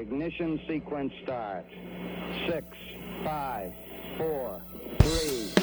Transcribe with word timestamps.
Ignition 0.00 0.58
sequence 0.66 1.12
start. 1.22 1.66
Six, 2.48 2.66
five, 3.22 3.70
four, 4.16 4.62
three, 4.98 5.59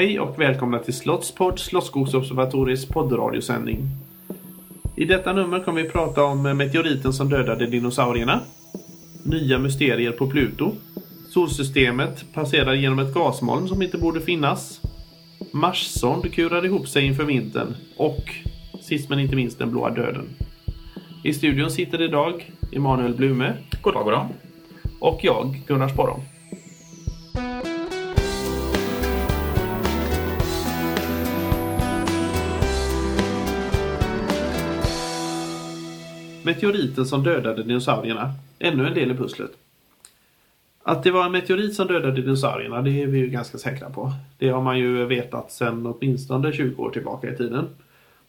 Hej 0.00 0.20
och 0.20 0.40
välkomna 0.40 0.78
till 0.78 0.94
Slottspodd, 0.94 1.58
Slottsskogsobservatoriets 1.58 2.86
poddradiosändning. 2.86 3.78
I 4.96 5.04
detta 5.04 5.32
nummer 5.32 5.60
kommer 5.60 5.82
vi 5.82 5.88
prata 5.88 6.24
om 6.24 6.42
meteoriten 6.42 7.12
som 7.12 7.28
dödade 7.28 7.66
dinosaurierna, 7.66 8.40
nya 9.24 9.58
mysterier 9.58 10.12
på 10.12 10.30
Pluto, 10.30 10.72
solsystemet 11.28 12.24
passerar 12.34 12.74
genom 12.74 12.98
ett 12.98 13.14
gasmoln 13.14 13.68
som 13.68 13.82
inte 13.82 13.98
borde 13.98 14.20
finnas, 14.20 14.80
Marssond 15.52 16.32
kurar 16.32 16.64
ihop 16.64 16.88
sig 16.88 17.06
inför 17.06 17.24
vintern 17.24 17.74
och 17.96 18.34
sist 18.80 19.08
men 19.08 19.20
inte 19.20 19.36
minst 19.36 19.58
den 19.58 19.70
blåa 19.70 19.90
döden. 19.90 20.28
I 21.24 21.34
studion 21.34 21.70
sitter 21.70 22.02
idag 22.02 22.50
Emanuel 22.72 23.14
Blume 23.14 23.54
God 23.82 23.94
dag, 23.94 24.04
god 24.04 24.12
dag. 24.12 24.28
och 25.00 25.20
jag, 25.22 25.62
Gunnar 25.66 25.88
Sporrong. 25.88 26.37
Meteoriten 36.48 37.06
som 37.06 37.22
dödade 37.22 37.62
dinosaurierna. 37.62 38.32
Ännu 38.58 38.86
en 38.86 38.94
del 38.94 39.10
i 39.10 39.14
pusslet. 39.14 39.50
Att 40.82 41.02
det 41.02 41.10
var 41.10 41.26
en 41.26 41.32
meteorit 41.32 41.74
som 41.74 41.86
dödade 41.86 42.22
dinosaurierna, 42.22 42.82
det 42.82 43.02
är 43.02 43.06
vi 43.06 43.18
ju 43.18 43.28
ganska 43.28 43.58
säkra 43.58 43.90
på. 43.90 44.12
Det 44.38 44.48
har 44.48 44.62
man 44.62 44.78
ju 44.78 45.04
vetat 45.04 45.52
sedan 45.52 45.86
åtminstone 45.86 46.52
20 46.52 46.82
år 46.82 46.90
tillbaka 46.90 47.30
i 47.30 47.36
tiden. 47.36 47.68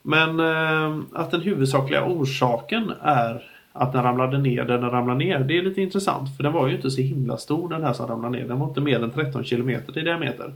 Men 0.01 0.39
eh, 0.39 0.99
att 1.13 1.31
den 1.31 1.41
huvudsakliga 1.41 2.05
orsaken 2.05 2.91
är 3.01 3.43
att 3.73 3.93
den 3.93 4.03
ramlade 4.03 4.37
ner 4.37 4.63
där 4.63 4.77
den 4.77 4.89
ramlade 4.89 5.19
ner, 5.19 5.39
det 5.39 5.57
är 5.57 5.61
lite 5.61 5.81
intressant. 5.81 6.37
För 6.37 6.43
den 6.43 6.53
var 6.53 6.67
ju 6.67 6.75
inte 6.75 6.91
så 6.91 7.01
himla 7.01 7.37
stor 7.37 7.69
den 7.69 7.83
här 7.83 7.93
som 7.93 8.07
ramlade 8.07 8.37
ner. 8.37 8.47
Den 8.47 8.59
var 8.59 8.67
inte 8.67 8.81
mer 8.81 9.03
än 9.03 9.11
13 9.11 9.43
kilometer 9.43 9.97
i 9.97 10.01
diameter. 10.01 10.53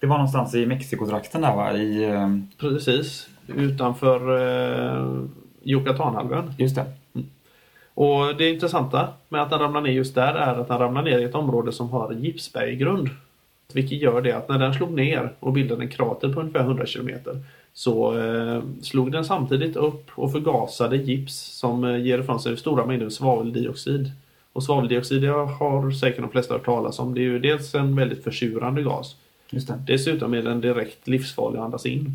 Det 0.00 0.06
var 0.06 0.16
någonstans 0.16 0.54
i 0.54 0.66
Mexikotrakten 0.66 1.40
där 1.40 1.56
va? 1.56 1.72
I, 1.72 2.04
eh, 2.04 2.36
Precis, 2.58 3.28
utanför 3.46 4.20
eh, 4.38 5.24
Yucatanhalvön. 5.64 6.54
just 6.58 6.76
det. 6.76 6.84
Och 7.94 8.36
det 8.36 8.48
intressanta 8.48 9.08
med 9.28 9.42
att 9.42 9.50
den 9.50 9.58
ramlar 9.58 9.80
ner 9.80 9.90
just 9.90 10.14
där 10.14 10.34
är 10.34 10.54
att 10.54 10.68
den 10.68 10.78
ramlar 10.78 11.02
ner 11.02 11.18
i 11.18 11.24
ett 11.24 11.34
område 11.34 11.72
som 11.72 11.90
har 11.90 12.12
gipsberggrund. 12.12 13.08
Vilket 13.72 13.98
gör 13.98 14.22
det 14.22 14.32
att 14.32 14.48
när 14.48 14.58
den 14.58 14.74
slog 14.74 14.92
ner 14.92 15.32
och 15.40 15.52
bildade 15.52 15.82
en 15.82 15.88
krater 15.88 16.32
på 16.32 16.40
ungefär 16.40 16.60
100 16.60 16.86
km 16.86 17.10
så 17.74 18.18
eh, 18.18 18.62
slog 18.82 19.12
den 19.12 19.24
samtidigt 19.24 19.76
upp 19.76 20.10
och 20.14 20.32
förgasade 20.32 20.96
gips 20.96 21.34
som 21.34 21.84
eh, 21.84 21.96
ger 21.96 22.18
ifrån 22.18 22.40
sig 22.40 22.56
stora 22.56 22.86
mängder 22.86 23.08
svaveldioxid. 23.08 24.10
Och 24.52 24.62
svaveldioxid 24.62 25.24
har 25.28 25.90
säkert 25.90 26.20
de 26.20 26.30
flesta 26.30 26.54
hört 26.54 26.64
talas 26.64 26.98
om. 26.98 27.14
Det 27.14 27.20
är 27.20 27.22
ju 27.22 27.38
dels 27.38 27.74
en 27.74 27.96
väldigt 27.96 28.24
försurande 28.24 28.82
gas. 28.82 29.16
Just 29.50 29.68
det. 29.68 29.82
Dessutom 29.86 30.34
är 30.34 30.42
den 30.42 30.60
direkt 30.60 31.08
livsfarlig 31.08 31.58
att 31.58 31.64
andas 31.64 31.86
in. 31.86 32.10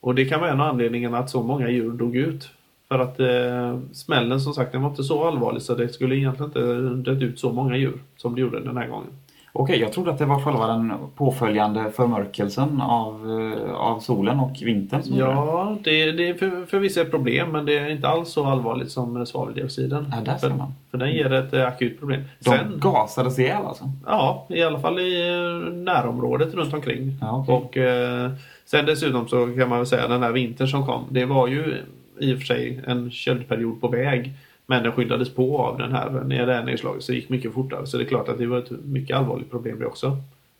Och 0.00 0.14
det 0.14 0.24
kan 0.24 0.40
vara 0.40 0.50
en 0.50 0.60
av 0.60 0.68
anledningarna 0.68 1.18
att 1.18 1.30
så 1.30 1.42
många 1.42 1.70
djur 1.70 1.90
dog 1.90 2.16
ut. 2.16 2.50
För 2.88 2.98
att 2.98 3.20
eh, 3.20 3.78
smällen 3.92 4.40
som 4.40 4.54
sagt 4.54 4.72
den 4.72 4.82
var 4.82 4.90
inte 4.90 5.04
så 5.04 5.24
allvarlig 5.24 5.62
så 5.62 5.74
det 5.74 5.88
skulle 5.88 6.16
egentligen 6.16 6.48
inte 6.48 7.10
dött 7.10 7.22
ut 7.22 7.38
så 7.38 7.52
många 7.52 7.76
djur 7.76 7.98
som 8.16 8.34
det 8.34 8.40
gjorde 8.40 8.60
den 8.60 8.76
här 8.76 8.88
gången. 8.88 9.08
Okej, 9.52 9.80
jag 9.80 9.92
trodde 9.92 10.10
att 10.10 10.18
det 10.18 10.24
var 10.24 10.40
själva 10.40 10.66
den 10.66 10.92
påföljande 11.16 11.90
förmörkelsen 11.96 12.80
av, 12.80 13.40
eh, 13.40 13.74
av 13.74 14.00
solen 14.00 14.40
och 14.40 14.56
vintern 14.62 15.02
som. 15.02 15.16
Ja, 15.16 15.76
det, 15.84 16.12
det 16.12 16.28
är 16.28 16.34
för, 16.34 16.66
för 16.66 16.78
vissa 16.78 17.00
ett 17.00 17.10
problem 17.10 17.50
men 17.50 17.66
det 17.66 17.78
är 17.78 17.88
inte 17.88 18.08
alls 18.08 18.28
så 18.28 18.46
allvarligt 18.46 18.90
som 18.90 19.26
svaveldioxiden. 19.26 20.12
Ja, 20.12 20.20
där 20.32 20.36
för, 20.38 20.50
man. 20.50 20.74
för 20.90 20.98
den 20.98 21.12
ger 21.12 21.32
ett 21.32 21.52
eh, 21.52 21.66
akut 21.66 21.98
problem. 21.98 22.22
De 22.38 22.50
Sen, 22.50 22.72
gasades 22.80 23.38
ihjäl 23.38 23.66
alltså? 23.66 23.84
ja, 24.06 24.46
i 24.48 24.62
alla 24.62 24.80
fall 24.80 24.98
i 24.98 25.28
eh, 25.28 25.72
närområdet 25.72 26.54
runt 26.54 26.74
omkring. 26.74 27.16
Ja, 27.20 27.44
okej. 27.48 27.54
Och 27.54 27.76
eh, 27.76 28.30
sen 28.64 28.86
dessutom 28.86 29.28
så 29.28 29.46
kan 29.46 29.68
man 29.68 29.78
väl 29.78 29.86
säga 29.86 30.08
den 30.08 30.22
här 30.22 30.32
vintern 30.32 30.68
som 30.68 30.86
kom. 30.86 31.04
Det 31.10 31.24
var 31.24 31.46
ju 31.46 31.74
i 32.20 32.34
och 32.34 32.38
för 32.38 32.46
sig 32.46 32.80
en 32.86 33.10
köldperiod 33.10 33.80
på 33.80 33.88
väg. 33.88 34.32
Men 34.66 34.82
den 34.82 34.92
skyddades 34.92 35.34
på 35.34 35.58
av 35.58 35.78
den 35.78 35.92
här 35.92 36.10
här 36.46 36.64
nedslaget 36.64 37.02
så 37.02 37.12
det 37.12 37.18
gick 37.18 37.28
mycket 37.28 37.54
fortare. 37.54 37.86
Så 37.86 37.96
det 37.98 38.04
är 38.04 38.08
klart 38.08 38.28
att 38.28 38.38
det 38.38 38.46
var 38.46 38.58
ett 38.58 38.70
mycket 38.84 39.16
allvarligt 39.16 39.50
problem 39.50 39.78
det 39.78 39.86
också. 39.86 40.16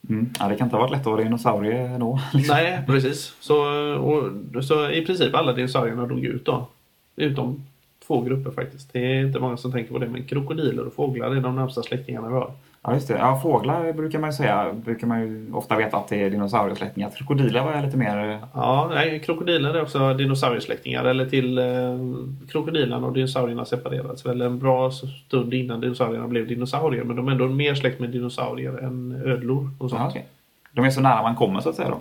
Mm. 0.09 0.31
Ja, 0.39 0.49
det 0.49 0.57
kan 0.57 0.67
inte 0.67 0.77
ha 0.77 0.81
varit 0.81 0.91
lätt 0.91 1.01
att 1.01 1.07
vara 1.07 1.23
dinosaurie 1.23 1.99
då. 1.99 2.21
liksom. 2.35 2.57
Nej, 2.57 2.83
precis. 2.87 3.35
Så, 3.41 3.57
och, 3.95 4.65
så 4.65 4.91
i 4.91 5.07
princip 5.07 5.35
alla 5.35 5.53
dinosaurierna 5.53 6.07
dog 6.07 6.25
ut 6.25 6.45
då. 6.45 6.67
Utom 7.17 7.65
två 8.07 8.21
grupper 8.21 8.51
faktiskt. 8.51 8.93
Det 8.93 8.99
är 8.99 9.25
inte 9.25 9.41
många 9.41 9.57
som 9.57 9.73
tänker 9.73 9.93
på 9.93 9.99
det. 9.99 10.09
Men 10.09 10.25
krokodiler 10.25 10.87
och 10.87 10.95
fåglar 10.95 11.37
är 11.37 11.41
de 11.41 11.57
närmsta 11.57 11.83
släktingarna 11.83 12.29
vi 12.29 12.35
har. 12.35 12.53
Ja, 12.83 12.95
just 12.95 13.09
det. 13.09 13.15
Ja, 13.19 13.41
fåglar 13.43 13.93
brukar 13.93 14.19
man 14.19 14.31
ju 14.31 14.37
säga, 14.37 14.73
brukar 14.73 15.07
man 15.07 15.21
ju 15.21 15.53
ofta 15.53 15.77
veta 15.77 15.97
att 15.97 16.09
det 16.09 16.23
är 16.23 16.31
dinosauriesläktingar. 16.31 17.11
Krokodiler 17.11 17.65
var 17.65 17.73
jag 17.73 17.85
lite 17.85 17.97
mer... 17.97 18.31
eh, 18.31 18.39
Ja, 18.55 18.91
nej, 18.95 19.21
krokodiler 19.21 19.75
är 19.75 19.83
också 19.83 20.15
dinosauriesläktingar. 20.15 21.05
Eller 21.05 21.27
till 21.27 21.59
eh, 21.59 21.65
krokodilerna 22.51 23.07
och 23.07 23.13
dinosaurierna 23.13 23.65
separerades 23.65 24.27
väl 24.27 24.41
en 24.41 24.59
bra 24.59 24.91
stund 24.91 25.55
innan 25.55 25.81
dinosaurierna 25.81 26.29
blev 26.29 26.47
dinosaurier. 26.49 27.05
Men 27.05 27.17
de 27.17 27.29
är 27.29 27.33
ändå 27.33 27.49
mer 27.49 27.75
släkt 27.75 28.01
med 28.01 28.11
dinosaurier 28.11 28.73
än 28.79 29.23
ödlor 29.27 29.71
och 29.79 29.91
sånt. 29.91 30.03
Ja, 30.03 30.09
okej. 30.09 30.27
De 30.73 30.85
är 30.85 30.91
så 30.91 31.01
nära 31.01 31.23
man 31.23 31.37
kommer 31.37 31.61
så 31.61 31.69
att 31.69 31.77
säga 31.77 31.89
då? 31.91 32.01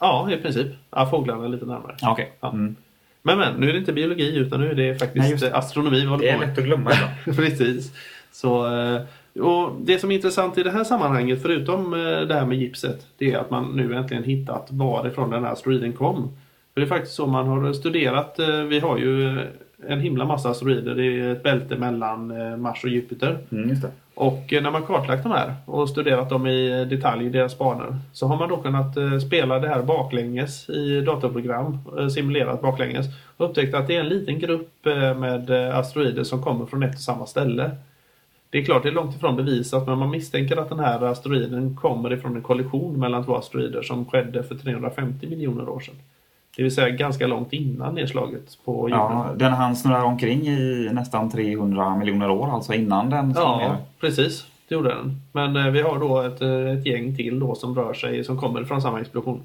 Ja, 0.00 0.30
i 0.30 0.36
princip. 0.36 0.66
Ja, 0.90 1.06
fåglarna 1.06 1.44
är 1.44 1.48
lite 1.48 1.66
närmare. 1.66 1.96
Ja, 2.00 2.12
okej. 2.12 2.32
Ja. 2.40 2.48
Mm. 2.52 2.76
Men, 3.22 3.38
men, 3.38 3.54
nu 3.54 3.68
är 3.68 3.72
det 3.72 3.78
inte 3.78 3.92
biologi 3.92 4.36
utan 4.36 4.60
nu 4.60 4.70
är 4.70 4.74
det 4.74 4.94
faktiskt 4.98 5.30
Nej, 5.42 5.50
det. 5.50 5.56
astronomi 5.56 6.00
vi 6.00 6.06
håller 6.06 6.22
Det 6.24 6.30
är 6.30 6.34
på 6.34 6.40
med. 6.40 6.48
lätt 6.48 6.58
att 6.58 6.64
glömma 6.64 6.90
ibland. 6.92 7.12
Precis. 7.38 7.92
Så, 8.32 8.66
eh, 8.76 9.00
och 9.40 9.72
det 9.80 9.98
som 9.98 10.10
är 10.10 10.14
intressant 10.14 10.58
i 10.58 10.62
det 10.62 10.70
här 10.70 10.84
sammanhanget, 10.84 11.42
förutom 11.42 11.94
eh, 11.94 12.20
det 12.20 12.34
här 12.34 12.46
med 12.46 12.58
gipset, 12.58 13.06
det 13.18 13.32
är 13.32 13.38
att 13.38 13.50
man 13.50 13.72
nu 13.76 13.94
äntligen 13.94 14.24
hittat 14.24 14.68
varifrån 14.70 15.30
den 15.30 15.44
här 15.44 15.52
asteroiden 15.52 15.92
kom. 15.92 16.30
För 16.74 16.80
det 16.80 16.86
är 16.86 16.88
faktiskt 16.88 17.14
så 17.14 17.26
man 17.26 17.48
har 17.48 17.72
studerat, 17.72 18.38
eh, 18.38 18.60
vi 18.60 18.80
har 18.80 18.98
ju 18.98 19.28
eh, 19.28 19.44
en 19.88 20.00
himla 20.00 20.24
massa 20.24 20.50
asteroider, 20.50 20.94
det 20.94 21.04
är 21.04 21.32
ett 21.32 21.42
bälte 21.42 21.76
mellan 21.76 22.32
Mars 22.60 22.84
och 22.84 22.90
Jupiter. 22.90 23.38
Mm, 23.52 23.68
just 23.68 23.82
det. 23.82 23.90
Och 24.14 24.52
när 24.62 24.70
man 24.70 24.82
kartlagt 24.82 25.22
de 25.22 25.32
här 25.32 25.54
och 25.64 25.88
studerat 25.88 26.30
dem 26.30 26.46
i 26.46 26.84
detalj, 26.84 27.30
deras 27.30 27.58
banor, 27.58 27.96
så 28.12 28.26
har 28.26 28.36
man 28.36 28.48
då 28.48 28.56
kunnat 28.56 29.22
spela 29.26 29.58
det 29.58 29.68
här 29.68 29.82
baklänges 29.82 30.68
i 30.68 31.00
datorprogram, 31.00 31.78
simulerat 32.10 32.62
baklänges, 32.62 33.06
och 33.36 33.50
upptäckt 33.50 33.74
att 33.74 33.86
det 33.86 33.96
är 33.96 34.00
en 34.00 34.08
liten 34.08 34.38
grupp 34.38 34.84
med 35.16 35.50
asteroider 35.50 36.24
som 36.24 36.42
kommer 36.42 36.66
från 36.66 36.82
ett 36.82 36.94
och 36.94 37.00
samma 37.00 37.26
ställe. 37.26 37.70
Det 38.54 38.58
är 38.60 38.64
klart, 38.64 38.82
det 38.82 38.88
är 38.88 38.92
långt 38.92 39.16
ifrån 39.16 39.36
bevisat, 39.36 39.86
men 39.86 39.98
man 39.98 40.10
misstänker 40.10 40.56
att 40.56 40.68
den 40.68 40.78
här 40.78 41.02
asteroiden 41.02 41.76
kommer 41.76 42.12
ifrån 42.12 42.36
en 42.36 42.42
kollision 42.42 42.98
mellan 42.98 43.24
två 43.24 43.36
asteroider 43.36 43.82
som 43.82 44.04
skedde 44.04 44.42
för 44.42 44.54
350 44.54 45.26
miljoner 45.26 45.68
år 45.68 45.80
sedan. 45.80 45.94
Det 46.56 46.62
vill 46.62 46.74
säga 46.74 46.88
ganska 46.90 47.26
långt 47.26 47.52
innan 47.52 47.94
nedslaget 47.94 48.58
på 48.64 48.72
jorden. 48.72 48.96
Ja, 48.98 49.26
den 49.36 49.52
han 49.52 49.76
snurrar 49.76 50.04
omkring 50.04 50.46
i 50.48 50.90
nästan 50.92 51.30
300 51.30 51.96
miljoner 51.96 52.30
år, 52.30 52.54
alltså 52.54 52.72
innan 52.74 53.10
den 53.10 53.32
Ja, 53.36 53.58
ner. 53.58 53.76
precis. 54.00 54.46
Det 54.68 54.74
gjorde 54.74 54.88
den. 54.88 55.20
Men 55.32 55.56
eh, 55.56 55.66
vi 55.72 55.82
har 55.82 55.98
då 55.98 56.20
ett, 56.20 56.42
eh, 56.42 56.78
ett 56.78 56.86
gäng 56.86 57.16
till 57.16 57.40
då 57.40 57.54
som 57.54 57.74
rör 57.74 57.94
sig, 57.94 58.24
som 58.24 58.38
kommer 58.38 58.64
från 58.64 58.82
samma 58.82 59.00
explosion. 59.00 59.42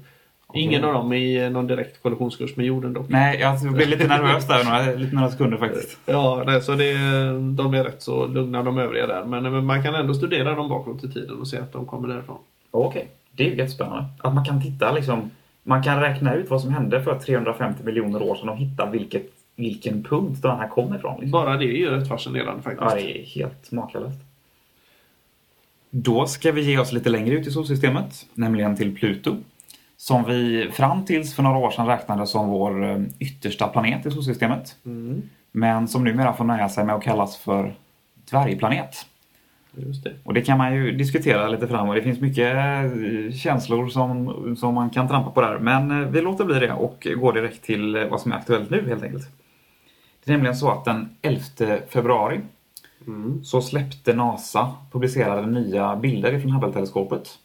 Ingen 0.54 0.84
av 0.84 0.92
dem 0.92 1.12
i 1.12 1.44
eh, 1.44 1.50
någon 1.50 1.66
direkt 1.66 2.02
kollisionskurs 2.02 2.56
med 2.56 2.66
jorden 2.66 2.92
dock. 2.92 3.08
Nej, 3.08 3.40
jag 3.40 3.72
blev 3.72 3.88
lite 3.88 4.06
nervös 4.06 4.46
där 4.46 4.64
några, 4.64 4.94
lite 4.94 5.14
några 5.14 5.30
sekunder 5.30 5.58
faktiskt. 5.58 5.98
Ja, 6.06 6.42
nej, 6.46 6.62
så 6.62 6.74
det, 6.74 6.92
de 7.56 7.74
är 7.74 7.84
rätt 7.84 8.02
så 8.02 8.26
lugna 8.26 8.62
de 8.62 8.78
övriga 8.78 9.06
där. 9.06 9.24
Men, 9.24 9.42
men 9.42 9.64
man 9.66 9.82
kan 9.82 9.94
ändå 9.94 10.14
studera 10.14 10.54
dem 10.54 10.68
bakåt 10.68 11.04
i 11.04 11.12
tiden 11.12 11.40
och 11.40 11.48
se 11.48 11.58
att 11.58 11.72
de 11.72 11.86
kommer 11.86 12.08
därifrån. 12.08 12.38
Okej, 12.70 13.08
det 13.32 13.46
är 13.46 13.50
ju 13.50 13.56
jättespännande. 13.56 14.04
Att 14.18 14.34
man 14.34 14.44
kan 14.44 14.62
titta 14.62 14.92
liksom, 14.92 15.30
man 15.62 15.82
kan 15.82 16.00
räkna 16.00 16.34
ut 16.34 16.50
vad 16.50 16.60
som 16.60 16.74
hände 16.74 17.02
för 17.02 17.18
350 17.18 17.84
miljoner 17.84 18.22
år 18.22 18.36
sedan 18.36 18.48
och 18.48 18.56
hitta 18.56 18.90
vilket, 18.90 19.26
vilken 19.56 20.02
punkt 20.02 20.42
den 20.42 20.56
här 20.56 20.68
kommer 20.68 20.96
ifrån. 20.96 21.14
Liksom. 21.14 21.30
Bara 21.30 21.56
det 21.56 21.64
är 21.64 21.76
ju 21.76 21.90
rätt 21.90 22.08
fascinerande 22.08 22.62
faktiskt. 22.62 22.90
Ja, 22.90 22.94
det 22.94 23.20
är 23.20 23.24
helt 23.24 23.72
makalöst. 23.72 24.18
Då 25.90 26.26
ska 26.26 26.52
vi 26.52 26.60
ge 26.60 26.78
oss 26.78 26.92
lite 26.92 27.08
längre 27.08 27.34
ut 27.34 27.46
i 27.46 27.50
solsystemet, 27.50 28.26
nämligen 28.34 28.76
till 28.76 28.96
Pluto. 28.96 29.36
Som 30.00 30.24
vi 30.24 30.70
fram 30.72 31.04
tills 31.04 31.34
för 31.34 31.42
några 31.42 31.58
år 31.58 31.70
sedan 31.70 31.86
räknade 31.86 32.26
som 32.26 32.48
vår 32.48 32.90
eh, 32.90 33.02
yttersta 33.18 33.68
planet 33.68 34.06
i 34.06 34.10
solsystemet. 34.10 34.76
Men 35.52 35.88
som 35.88 36.04
numera 36.04 36.32
får 36.32 36.44
nöja 36.44 36.68
sig 36.68 36.84
med 36.84 36.94
att 36.94 37.02
kallas 37.02 37.36
för 37.36 37.74
dvärgplanet. 38.30 39.06
Det. 39.72 40.12
Och 40.24 40.34
det 40.34 40.42
kan 40.42 40.58
man 40.58 40.74
ju 40.74 40.92
diskutera 40.92 41.48
lite 41.48 41.68
fram 41.68 41.88
och 41.88 41.94
det 41.94 42.02
finns 42.02 42.20
mycket 42.20 42.54
eh, 42.54 43.32
känslor 43.36 43.88
som, 43.88 44.56
som 44.56 44.74
man 44.74 44.90
kan 44.90 45.08
trampa 45.08 45.30
på 45.30 45.40
där. 45.40 45.58
Men 45.58 45.90
eh, 45.90 46.08
vi 46.08 46.20
låter 46.20 46.44
bli 46.44 46.58
det 46.58 46.72
och 46.72 47.06
går 47.16 47.32
direkt 47.32 47.62
till 47.62 48.06
vad 48.10 48.20
som 48.20 48.32
är 48.32 48.36
aktuellt 48.36 48.70
nu 48.70 48.88
helt 48.88 49.02
enkelt. 49.02 49.28
Det 50.24 50.30
är 50.30 50.32
nämligen 50.32 50.56
så 50.56 50.70
att 50.70 50.84
den 50.84 51.16
11 51.22 51.42
februari 51.88 52.40
så 53.44 53.62
släppte 53.62 54.14
NASA, 54.14 54.72
publicerade 54.92 55.46
nya 55.46 55.96
bilder 55.96 56.40
från 56.40 56.50
Hubble-teleskopet. 56.50 57.38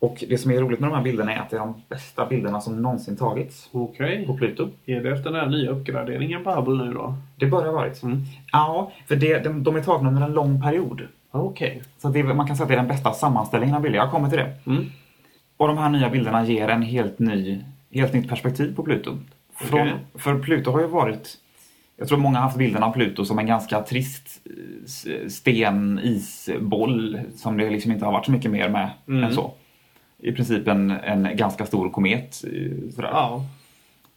Och 0.00 0.24
det 0.28 0.38
som 0.38 0.50
är 0.50 0.60
roligt 0.60 0.80
med 0.80 0.90
de 0.90 0.96
här 0.96 1.02
bilderna 1.02 1.34
är 1.34 1.38
att 1.38 1.50
det 1.50 1.56
är 1.56 1.60
de 1.60 1.74
bästa 1.88 2.26
bilderna 2.26 2.60
som 2.60 2.82
någonsin 2.82 3.16
tagits 3.16 3.68
Okej. 3.72 4.26
på 4.26 4.36
Pluto. 4.36 4.68
Är 4.86 5.00
det 5.02 5.10
efter 5.12 5.30
den 5.30 5.40
här 5.40 5.48
nya 5.48 5.70
uppgraderingen 5.70 6.44
på 6.44 6.50
Hubble 6.50 6.84
nu 6.84 6.92
då? 6.92 7.14
Det 7.36 7.46
bör 7.46 7.64
ha 7.66 7.72
varit. 7.72 8.02
Mm. 8.02 8.18
Ja, 8.52 8.92
för 9.08 9.16
det, 9.16 9.38
de, 9.38 9.62
de 9.64 9.76
är 9.76 9.82
tagna 9.82 10.08
under 10.08 10.22
en 10.22 10.32
lång 10.32 10.62
period. 10.62 11.02
Okej. 11.30 11.82
Så 11.98 12.08
att 12.08 12.14
det, 12.14 12.22
man 12.22 12.46
kan 12.46 12.56
säga 12.56 12.62
att 12.64 12.68
det 12.68 12.74
är 12.74 12.78
den 12.78 12.88
bästa 12.88 13.12
sammanställningen 13.12 13.76
av 13.76 13.82
bilder. 13.82 13.98
Jag 13.98 14.10
kommer 14.10 14.28
till 14.28 14.38
det. 14.38 14.52
Mm. 14.66 14.84
Och 15.56 15.68
de 15.68 15.78
här 15.78 15.88
nya 15.90 16.10
bilderna 16.10 16.44
ger 16.46 16.68
en 16.68 16.82
helt, 16.82 17.18
ny, 17.18 17.60
helt 17.92 18.12
nytt 18.12 18.28
perspektiv 18.28 18.76
på 18.76 18.82
Pluto. 18.82 19.10
Från, 19.54 19.80
Okej. 19.80 19.92
För 20.14 20.38
Pluto 20.38 20.70
har 20.70 20.80
ju 20.80 20.86
varit... 20.86 21.36
Jag 21.96 22.08
tror 22.08 22.18
många 22.18 22.38
har 22.38 22.42
haft 22.44 22.56
bilden 22.58 22.82
av 22.82 22.92
Pluto 22.92 23.24
som 23.24 23.38
en 23.38 23.46
ganska 23.46 23.82
trist 23.82 24.40
eh, 24.44 24.52
s- 24.84 25.34
sten-isboll 25.36 27.20
som 27.36 27.56
det 27.56 27.70
liksom 27.70 27.92
inte 27.92 28.04
har 28.04 28.12
varit 28.12 28.24
så 28.26 28.32
mycket 28.32 28.50
mer 28.50 28.68
med 28.68 28.90
Mm. 29.08 29.24
än 29.24 29.32
så. 29.34 29.52
I 30.22 30.32
princip 30.32 30.68
en, 30.68 30.90
en 30.90 31.28
ganska 31.36 31.66
stor 31.66 31.90
komet. 31.90 32.44
eh, 32.44 32.92
Sådär. 32.94 33.10
Ja. 33.12 33.44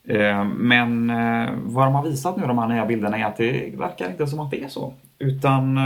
Eh, 0.08 0.44
Men 0.46 1.10
eh, 1.10 1.50
vad 1.64 1.88
de 1.88 1.96
har 1.96 2.04
visat 2.04 2.38
nu, 2.38 2.48
de 2.48 2.58
här 2.58 2.68
nya 2.68 2.86
bilderna, 2.86 3.18
är 3.18 3.26
att 3.26 3.38
det 3.38 3.78
verkar 3.78 4.10
inte 4.10 4.28
som 4.28 4.40
att 4.40 4.52
det 4.52 4.64
är 4.64 4.68
så. 4.68 4.94
Utan 5.20 5.80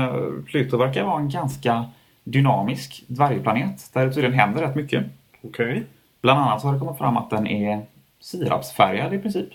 Pluto 0.45 0.77
verkar 0.77 1.03
vara 1.03 1.19
en 1.19 1.29
ganska 1.29 1.85
dynamisk 2.23 3.03
dvärgplanet 3.07 3.89
där 3.93 4.05
det 4.05 4.13
tydligen 4.13 4.39
händer 4.39 4.61
rätt 4.61 4.75
mycket. 4.75 5.05
Okej. 5.41 5.83
Bland 6.21 6.39
annat 6.39 6.61
så 6.61 6.67
har 6.67 6.73
det 6.73 6.79
kommit 6.79 6.97
fram 6.97 7.17
att 7.17 7.29
den 7.29 7.47
är 7.47 7.81
sirapsfärgad 8.19 9.13
i 9.13 9.19
princip. 9.19 9.49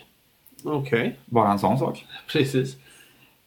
Okej. 0.65 1.17
Bara 1.27 1.53
en 1.53 1.59
sån 1.59 1.79
sak. 1.79 2.07
Precis. 2.33 2.77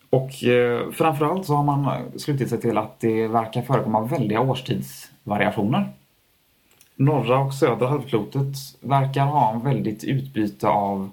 Och 0.10 0.44
eh, 0.44 0.92
framförallt 0.92 1.46
så 1.46 1.56
har 1.56 1.64
man 1.64 2.02
slutit 2.20 2.50
sig 2.50 2.62
till 2.62 2.78
att 2.78 3.00
det 3.00 3.28
verkar 3.28 3.62
förekomma 3.62 4.02
väldiga 4.02 4.40
årstidsvariationer. 4.42 5.90
Norra 6.96 7.40
och 7.40 7.54
södra 7.54 7.88
halvklotet 7.88 8.56
verkar 8.82 9.26
ha 9.26 9.54
en 9.54 9.64
väldigt 9.64 10.04
utbyte 10.04 10.68
av, 10.68 11.10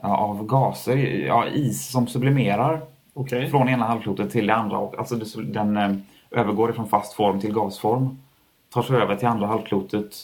av 0.00 0.46
gaser, 0.46 0.96
ja, 1.26 1.46
is 1.46 1.90
som 1.90 2.06
sublimerar 2.06 2.80
Okej. 3.14 3.50
från 3.50 3.68
ena 3.68 3.84
halvklotet 3.84 4.32
till 4.32 4.46
det 4.46 4.54
andra. 4.54 4.78
Och, 4.78 4.98
alltså 4.98 5.16
den 5.40 5.76
eh, 5.76 5.96
övergår 6.30 6.72
från 6.72 6.88
fast 6.88 7.12
form 7.12 7.40
till 7.40 7.52
gasform. 7.52 8.18
Tar 8.72 8.82
sig 8.82 8.96
över 8.96 9.16
till 9.16 9.28
andra 9.28 9.46
halvklotet 9.46 10.14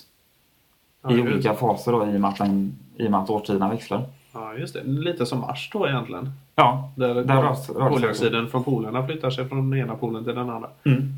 Ja, 1.03 1.13
i 1.13 1.21
olika 1.21 1.55
faser 1.55 1.93
då, 1.93 2.07
i, 2.07 2.17
och 2.17 2.21
med 2.21 2.31
att 2.31 2.39
den, 2.39 2.79
i 2.97 3.07
och 3.07 3.11
med 3.11 3.21
att 3.21 3.31
årstiderna 3.31 3.69
växlar. 3.69 4.05
Ja, 4.33 4.55
just 4.55 4.75
det. 4.75 4.83
Lite 4.85 5.27
som 5.27 5.41
Mars 5.41 5.71
då 5.73 5.89
egentligen. 5.89 6.33
Ja, 6.55 6.93
Där, 6.97 7.15
där 7.15 7.55
koldioxiden 7.89 8.49
från 8.49 8.65
polerna 8.65 9.07
flyttar 9.07 9.31
sig 9.31 9.49
från 9.49 9.71
den 9.71 9.81
ena 9.81 9.95
polen 9.95 10.25
till 10.25 10.35
den 10.35 10.51
andra. 10.51 10.69
Mm. 10.85 11.15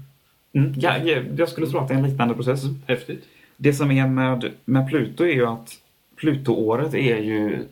Mm. 0.53 0.75
Ja, 0.77 0.99
ja, 0.99 1.23
jag 1.37 1.49
skulle 1.49 1.67
tro 1.67 1.79
att 1.79 1.89
det 1.89 1.95
är 1.95 1.99
en 1.99 2.05
liknande 2.05 2.35
process. 2.35 2.63
Häftigt. 2.87 3.25
Det 3.63 3.73
som 3.73 3.91
är 3.91 4.07
med, 4.07 4.53
med 4.65 4.89
Pluto 4.89 5.25
är 5.25 5.33
ju 5.33 5.47
att 5.47 5.79
Plutoåret 6.17 6.95
är 6.95 7.17
ju 7.17 7.67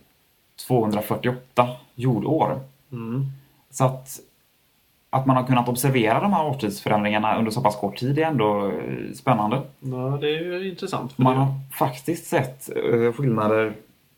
248 0.67 1.69
jordår. 1.95 2.61
Mm. 2.93 3.27
Så 3.71 3.85
att, 3.85 4.21
att 5.11 5.27
man 5.27 5.37
har 5.37 5.45
kunnat 5.45 5.69
observera 5.69 6.21
de 6.21 6.33
här 6.33 6.47
årstidsförändringarna 6.47 7.39
under 7.39 7.51
så 7.51 7.61
pass 7.61 7.77
kort 7.77 7.97
tid 7.97 8.19
är 8.19 8.23
ändå 8.23 8.67
eh, 8.67 9.13
spännande. 9.15 9.63
Ja, 9.81 10.19
det 10.21 10.29
är 10.29 10.43
ju 10.43 10.69
intressant. 10.69 11.19
Man 11.19 11.33
det, 11.33 11.39
har 11.39 11.55
faktiskt 11.79 12.27
sett 12.27 12.77
eh, 12.77 13.13
skillnader 13.13 13.73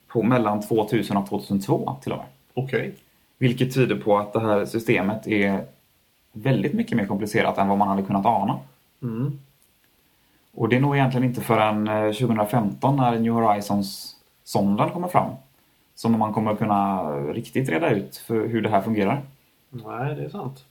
på 0.08 0.22
mellan 0.22 0.62
2000 0.62 1.16
och 1.16 1.28
2002 1.28 1.96
till 2.02 2.12
och 2.12 2.18
med. 2.18 2.26
Okej. 2.54 2.94
Vilket 3.38 3.74
tyder 3.74 3.96
på 3.96 4.18
att 4.18 4.32
det 4.32 4.40
här 4.40 4.64
systemet 4.64 5.26
är 5.26 5.64
väldigt 6.32 6.72
mycket 6.72 6.96
mer 6.96 7.06
komplicerat 7.06 7.58
än 7.58 7.68
vad 7.68 7.78
man 7.78 7.88
hade 7.88 8.02
kunnat 8.02 8.26
ana. 8.26 8.58
Mm. 9.02 9.38
Och 10.56 10.68
det 10.68 10.76
är 10.76 10.80
nog 10.80 10.96
egentligen 10.96 11.24
inte 11.28 11.40
förrän 11.40 11.88
eh, 11.88 12.10
2015 12.12 12.96
när 12.96 13.18
New 13.18 13.32
Horizons-sonden 13.32 14.90
kommer 14.90 15.08
fram 15.08 15.30
som 15.94 16.18
man 16.18 16.32
kommer 16.32 16.54
kunna 16.54 17.02
riktigt 17.12 17.68
reda 17.68 17.90
ut 17.90 18.16
för 18.16 18.46
hur 18.48 18.62
det 18.62 18.68
här 18.68 18.80
fungerar. 18.82 19.20
Nej, 19.70 20.14
det 20.14 20.24
är 20.24 20.28
sant. 20.28 20.64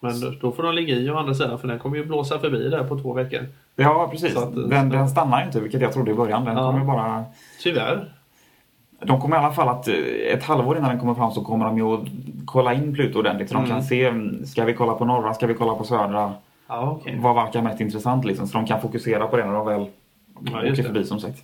Men 0.00 0.12
då- 0.40 0.52
får 0.52 0.62
de 0.62 0.74
ligga 0.74 0.94
i 0.94 1.10
å 1.10 1.16
andra 1.18 1.34
sidan 1.34 1.58
för 1.58 1.68
den 1.68 1.78
kommer 1.78 1.96
ju 1.96 2.04
blåsa 2.04 2.38
förbi 2.38 2.68
där 2.68 2.84
på 2.84 2.98
två 2.98 3.12
veckor. 3.12 3.40
Ja, 3.76 4.08
precis. 4.10 4.36
Att- 4.36 4.70
den, 4.70 4.88
den 4.90 5.08
stannar 5.08 5.40
ju 5.40 5.46
inte, 5.46 5.60
vilket 5.60 5.80
jag 5.80 5.92
trodde 5.92 6.10
i 6.10 6.14
början. 6.14 6.44
Den 6.44 6.56
Ja. 6.56 6.70
kommer 6.72 6.84
bara... 6.84 7.24
Tyvärr. 7.62 8.12
De 9.02 9.20
kommer 9.20 9.36
i 9.36 9.38
alla 9.38 9.52
fall 9.54 9.68
att 9.68 9.88
eh, 9.88 9.94
ett 10.34 10.42
halvår 10.44 10.76
innan 10.78 10.90
den 10.90 11.00
kommer 11.00 11.14
fram 11.14 11.30
så 11.30 11.44
kommer 11.44 11.64
de 11.64 11.78
ju 11.78 11.84
att 11.84 12.00
kolla 12.46 12.74
in 12.74 12.94
Pluto 12.94 13.18
ordentligt. 13.18 13.48
Så 13.48 13.54
de 13.54 13.58
Mm. 13.64 13.70
kan 13.70 13.82
se, 13.82 14.04
mm, 14.06 14.46
ska 14.46 14.64
vi 14.64 14.74
kolla 14.74 14.94
på 14.94 15.04
norra, 15.04 15.34
ska 15.34 15.46
vi 15.46 15.54
kolla 15.54 15.74
på 15.74 15.84
södra? 15.84 16.32
Ja, 16.68 16.90
okej. 17.00 17.18
Vad 17.20 17.34
verkar 17.34 17.62
mest 17.62 17.80
intressant 17.80 18.24
liksom? 18.24 18.48
Så 18.48 18.58
de 18.58 18.66
kan 18.66 18.80
fokusera 18.80 19.26
på 19.26 19.36
det 19.36 19.44
när 19.46 19.52
de 19.52 19.66
väl 19.66 19.86
Ja, 20.52 20.72
åker 20.72 20.82
förbi 20.82 21.04
som 21.04 21.20
sagt. 21.20 21.42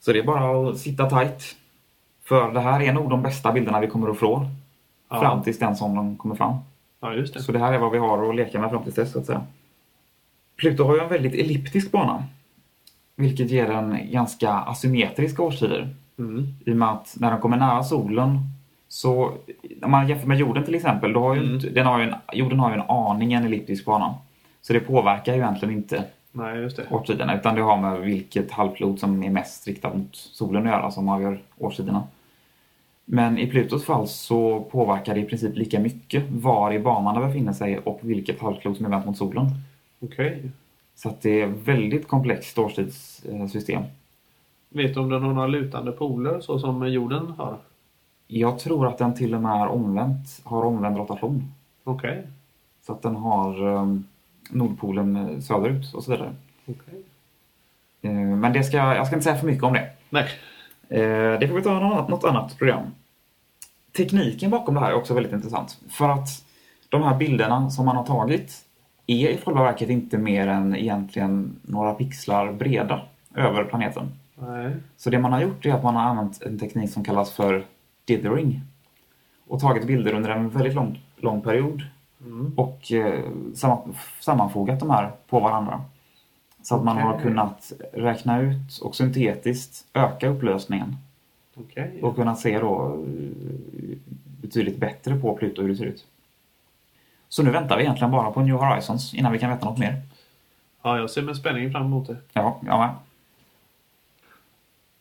Så 0.00 0.12
det 0.12 0.18
är 0.18 0.22
bara 0.22 0.68
att 0.70 0.78
sitta 0.78 1.10
tight. 1.10 1.42
För 2.24 2.52
det 2.52 2.60
här 2.60 2.80
är 2.82 2.92
nog 2.92 3.10
de 3.10 3.22
bästa 3.22 3.52
bilderna 3.52 3.80
vi 3.80 3.86
kommer 3.86 4.10
att 4.10 4.18
få. 4.18 4.46
Ja. 5.10 5.20
Fram 5.20 5.42
tills 5.42 5.58
den 5.58 5.76
som 5.76 5.94
de 5.94 6.16
kommer 6.16 6.34
fram. 6.34 6.54
Ja, 7.00 7.14
just 7.14 7.34
det. 7.34 7.42
Så 7.42 7.52
det 7.52 7.58
här 7.58 7.72
är 7.72 7.78
vad 7.78 7.92
vi 7.92 7.98
har 7.98 8.28
att 8.28 8.36
leka 8.36 8.60
med 8.60 8.70
fram 8.70 8.82
tills 8.82 8.94
dess 8.94 9.12
så 9.12 9.18
att 9.18 9.26
säga. 9.26 9.42
Pluto 10.56 10.84
har 10.84 10.94
ju 10.96 11.00
en 11.02 11.08
väldigt 11.08 11.34
elliptisk 11.34 11.92
bana. 11.92 12.24
Vilket 13.16 13.50
ger 13.50 13.68
den 13.68 14.10
ganska 14.10 14.52
asymmetriska 14.52 15.42
årstider. 15.42 15.94
Mm. 16.18 16.46
I 16.66 16.72
och 16.72 16.76
med 16.76 16.88
att 16.88 17.16
när 17.18 17.30
den 17.30 17.40
kommer 17.40 17.56
nära 17.56 17.82
solen 17.82 18.38
så, 18.88 19.32
när 19.80 19.88
man 19.88 20.08
jämför 20.08 20.28
med 20.28 20.38
jorden 20.38 20.64
till 20.64 20.74
exempel, 20.74 21.12
då 21.12 21.20
har 21.20 21.34
ju 21.34 21.42
Mm. 21.42 21.74
den 21.74 21.86
har 21.86 21.98
ju 21.98 22.04
en, 22.08 22.14
jorden 22.32 22.60
har 22.60 22.70
ju 22.70 22.74
en 22.74 22.90
aning 22.90 23.32
en 23.32 23.44
elliptisk 23.44 23.84
bana. 23.84 24.14
Så 24.62 24.72
det 24.72 24.80
påverkar 24.80 25.34
ju 25.34 25.38
egentligen 25.38 25.74
inte 25.74 26.04
Nej, 26.32 26.60
just 26.60 26.76
det. 26.76 26.86
årstiderna 26.90 27.38
utan 27.38 27.54
det 27.54 27.62
har 27.62 27.80
med 27.80 28.00
vilket 28.00 28.50
halvklot 28.50 29.00
som 29.00 29.22
är 29.22 29.30
mest 29.30 29.66
riktat 29.66 29.96
mot 29.96 30.16
solen 30.16 30.62
att 30.62 30.72
göra 30.72 30.90
som 30.90 31.08
avgör 31.08 31.40
årstiderna. 31.58 32.02
Men 33.04 33.38
i 33.38 33.46
Plutos 33.46 33.84
fall 33.84 34.08
så 34.08 34.60
påverkar 34.60 35.14
det 35.14 35.20
i 35.20 35.24
princip 35.24 35.56
lika 35.56 35.80
mycket 35.80 36.30
var 36.30 36.72
i 36.72 36.78
banan 36.78 37.14
det 37.14 37.26
befinner 37.26 37.52
sig 37.52 37.78
och 37.78 37.98
vilket 38.02 38.40
halvklot 38.40 38.76
som 38.76 38.86
är 38.86 38.90
vänt 38.90 39.06
mot 39.06 39.16
solen. 39.16 39.46
Okej. 40.00 40.42
Så 40.94 41.08
att 41.08 41.20
det 41.20 41.42
är 41.42 41.46
väldigt 41.46 42.08
komplext 42.08 42.58
årstidssystem. 42.58 43.82
Vet 44.68 44.94
du 44.94 45.00
om 45.00 45.08
den 45.08 45.22
har 45.22 45.32
några 45.32 45.46
lutande 45.46 45.92
poler 45.92 46.40
så 46.40 46.58
som 46.58 46.88
jorden 46.88 47.26
har? 47.26 47.56
Jag 48.26 48.58
tror 48.58 48.86
att 48.86 48.98
den 48.98 49.14
till 49.14 49.34
och 49.34 49.42
med 49.42 49.52
är 49.52 49.68
omvänt, 49.68 50.40
har 50.44 50.64
omvänd 50.64 50.96
rotation. 50.96 51.52
Okej. 51.84 52.26
Så 52.86 52.92
att 52.92 53.02
den 53.02 53.16
har 53.16 53.62
um, 53.62 54.04
Nordpolen 54.52 55.16
eh, 55.16 55.40
söderut 55.40 55.94
och 55.94 56.04
så 56.04 56.10
vidare. 56.10 56.34
Okej. 56.66 57.02
Eh, 58.02 58.12
men 58.12 58.52
det 58.52 58.64
ska, 58.64 58.76
jag 58.76 59.06
ska 59.06 59.16
inte 59.16 59.24
säga 59.24 59.36
för 59.36 59.46
mycket 59.46 59.64
om 59.64 59.72
det. 59.72 59.90
Nej. 60.10 60.28
Eh, 60.88 61.38
det 61.40 61.48
får 61.48 61.56
vi 61.56 61.62
ta 61.62 61.72
något 61.72 61.92
annat, 61.92 62.08
något 62.08 62.24
annat 62.24 62.58
program. 62.58 62.86
Tekniken 63.96 64.50
bakom 64.50 64.74
det 64.74 64.80
här 64.80 64.90
är 64.90 64.94
också 64.94 65.14
väldigt 65.14 65.32
intressant. 65.32 65.78
För 65.88 66.08
att 66.08 66.28
de 66.88 67.02
här 67.02 67.16
bilderna 67.16 67.70
som 67.70 67.86
man 67.86 67.96
har 67.96 68.06
tagit 68.06 68.64
är 69.06 69.28
i 69.28 69.38
själva 69.44 69.62
verket 69.62 69.88
inte 69.88 70.18
mer 70.18 70.46
än 70.46 70.76
egentligen 70.76 71.60
några 71.62 71.94
pixlar 71.94 72.52
breda 72.52 73.00
över 73.34 73.64
planeten. 73.64 74.08
Nej. 74.34 74.72
Så 74.96 75.10
det 75.10 75.18
man 75.18 75.32
har 75.32 75.40
gjort 75.40 75.66
är 75.66 75.74
att 75.74 75.82
man 75.82 75.96
har 75.96 76.02
använt 76.02 76.42
en 76.42 76.58
teknik 76.58 76.90
som 76.90 77.04
kallas 77.04 77.32
för 77.32 77.64
dithering. 78.04 78.60
Och 79.46 79.60
tagit 79.60 79.86
bilder 79.86 80.14
under 80.14 80.30
en 80.30 80.48
väldigt 80.48 80.74
lång, 80.74 81.00
lång 81.16 81.40
period 81.40 81.82
Mm. 82.24 82.52
och 82.56 82.92
eh, 82.92 83.20
samman- 83.54 83.94
sammanfogat 84.20 84.80
de 84.80 84.90
här 84.90 85.10
på 85.28 85.40
varandra. 85.40 85.80
Så 86.62 86.74
att 86.76 86.84
man 86.84 86.96
har 86.98 87.18
kunnat 87.18 87.72
räkna 87.92 88.40
ut 88.40 88.78
och 88.82 88.96
syntetiskt 88.96 89.86
öka 89.94 90.28
upplösningen 90.28 90.96
Okej. 91.56 91.98
och 92.02 92.16
kunnat 92.16 92.38
se 92.38 92.58
då 92.58 92.94
eh, 92.94 93.96
betydligt 94.42 94.78
bättre 94.78 95.14
på 95.16 95.36
Pluto 95.36 95.62
hur 95.62 95.68
det 95.68 95.76
ser 95.76 95.84
ut. 95.84 96.06
Så 97.28 97.42
nu 97.42 97.50
väntar 97.50 97.76
vi 97.76 97.82
egentligen 97.82 98.10
bara 98.10 98.30
på 98.30 98.40
New 98.40 98.54
Horizons 98.56 99.14
innan 99.14 99.32
vi 99.32 99.38
kan 99.38 99.50
veta 99.50 99.64
något 99.66 99.78
mer. 99.78 100.02
Ja, 100.82 100.98
jag 100.98 101.10
ser 101.10 101.22
med 101.22 101.36
spänning 101.36 101.72
fram 101.72 101.86
emot 101.86 102.06
det. 102.06 102.16
Ja, 102.32 102.56
ja 102.66 102.78
med. 102.78 102.94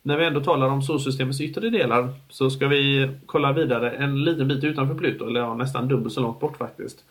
När 0.03 0.17
vi 0.17 0.25
ändå 0.25 0.39
talar 0.39 0.67
om 0.67 0.81
solsystemets 0.81 1.41
yttre 1.41 1.69
delar 1.69 2.09
så 2.29 2.49
ska 2.49 2.67
vi 2.67 3.09
kolla 3.25 3.53
vidare 3.53 3.91
en 3.91 4.23
liten 4.23 4.47
bit 4.47 4.63
utanför 4.63 4.95
Pluto, 4.95 5.27
eller 5.27 5.39
ja, 5.39 5.55
nästan 5.55 5.87
dubbelt 5.87 6.13
så 6.13 6.21
långt 6.21 6.39
bort 6.39 6.57
faktiskt. 6.57 7.03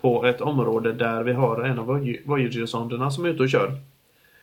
på 0.00 0.26
ett 0.26 0.40
område 0.40 0.92
där 0.92 1.22
vi 1.22 1.32
har 1.32 1.62
en 1.62 1.78
av 1.78 1.86
Voyager-sonderna 2.24 3.10
som 3.10 3.24
är 3.24 3.28
ute 3.28 3.42
och 3.42 3.48
kör. 3.48 3.72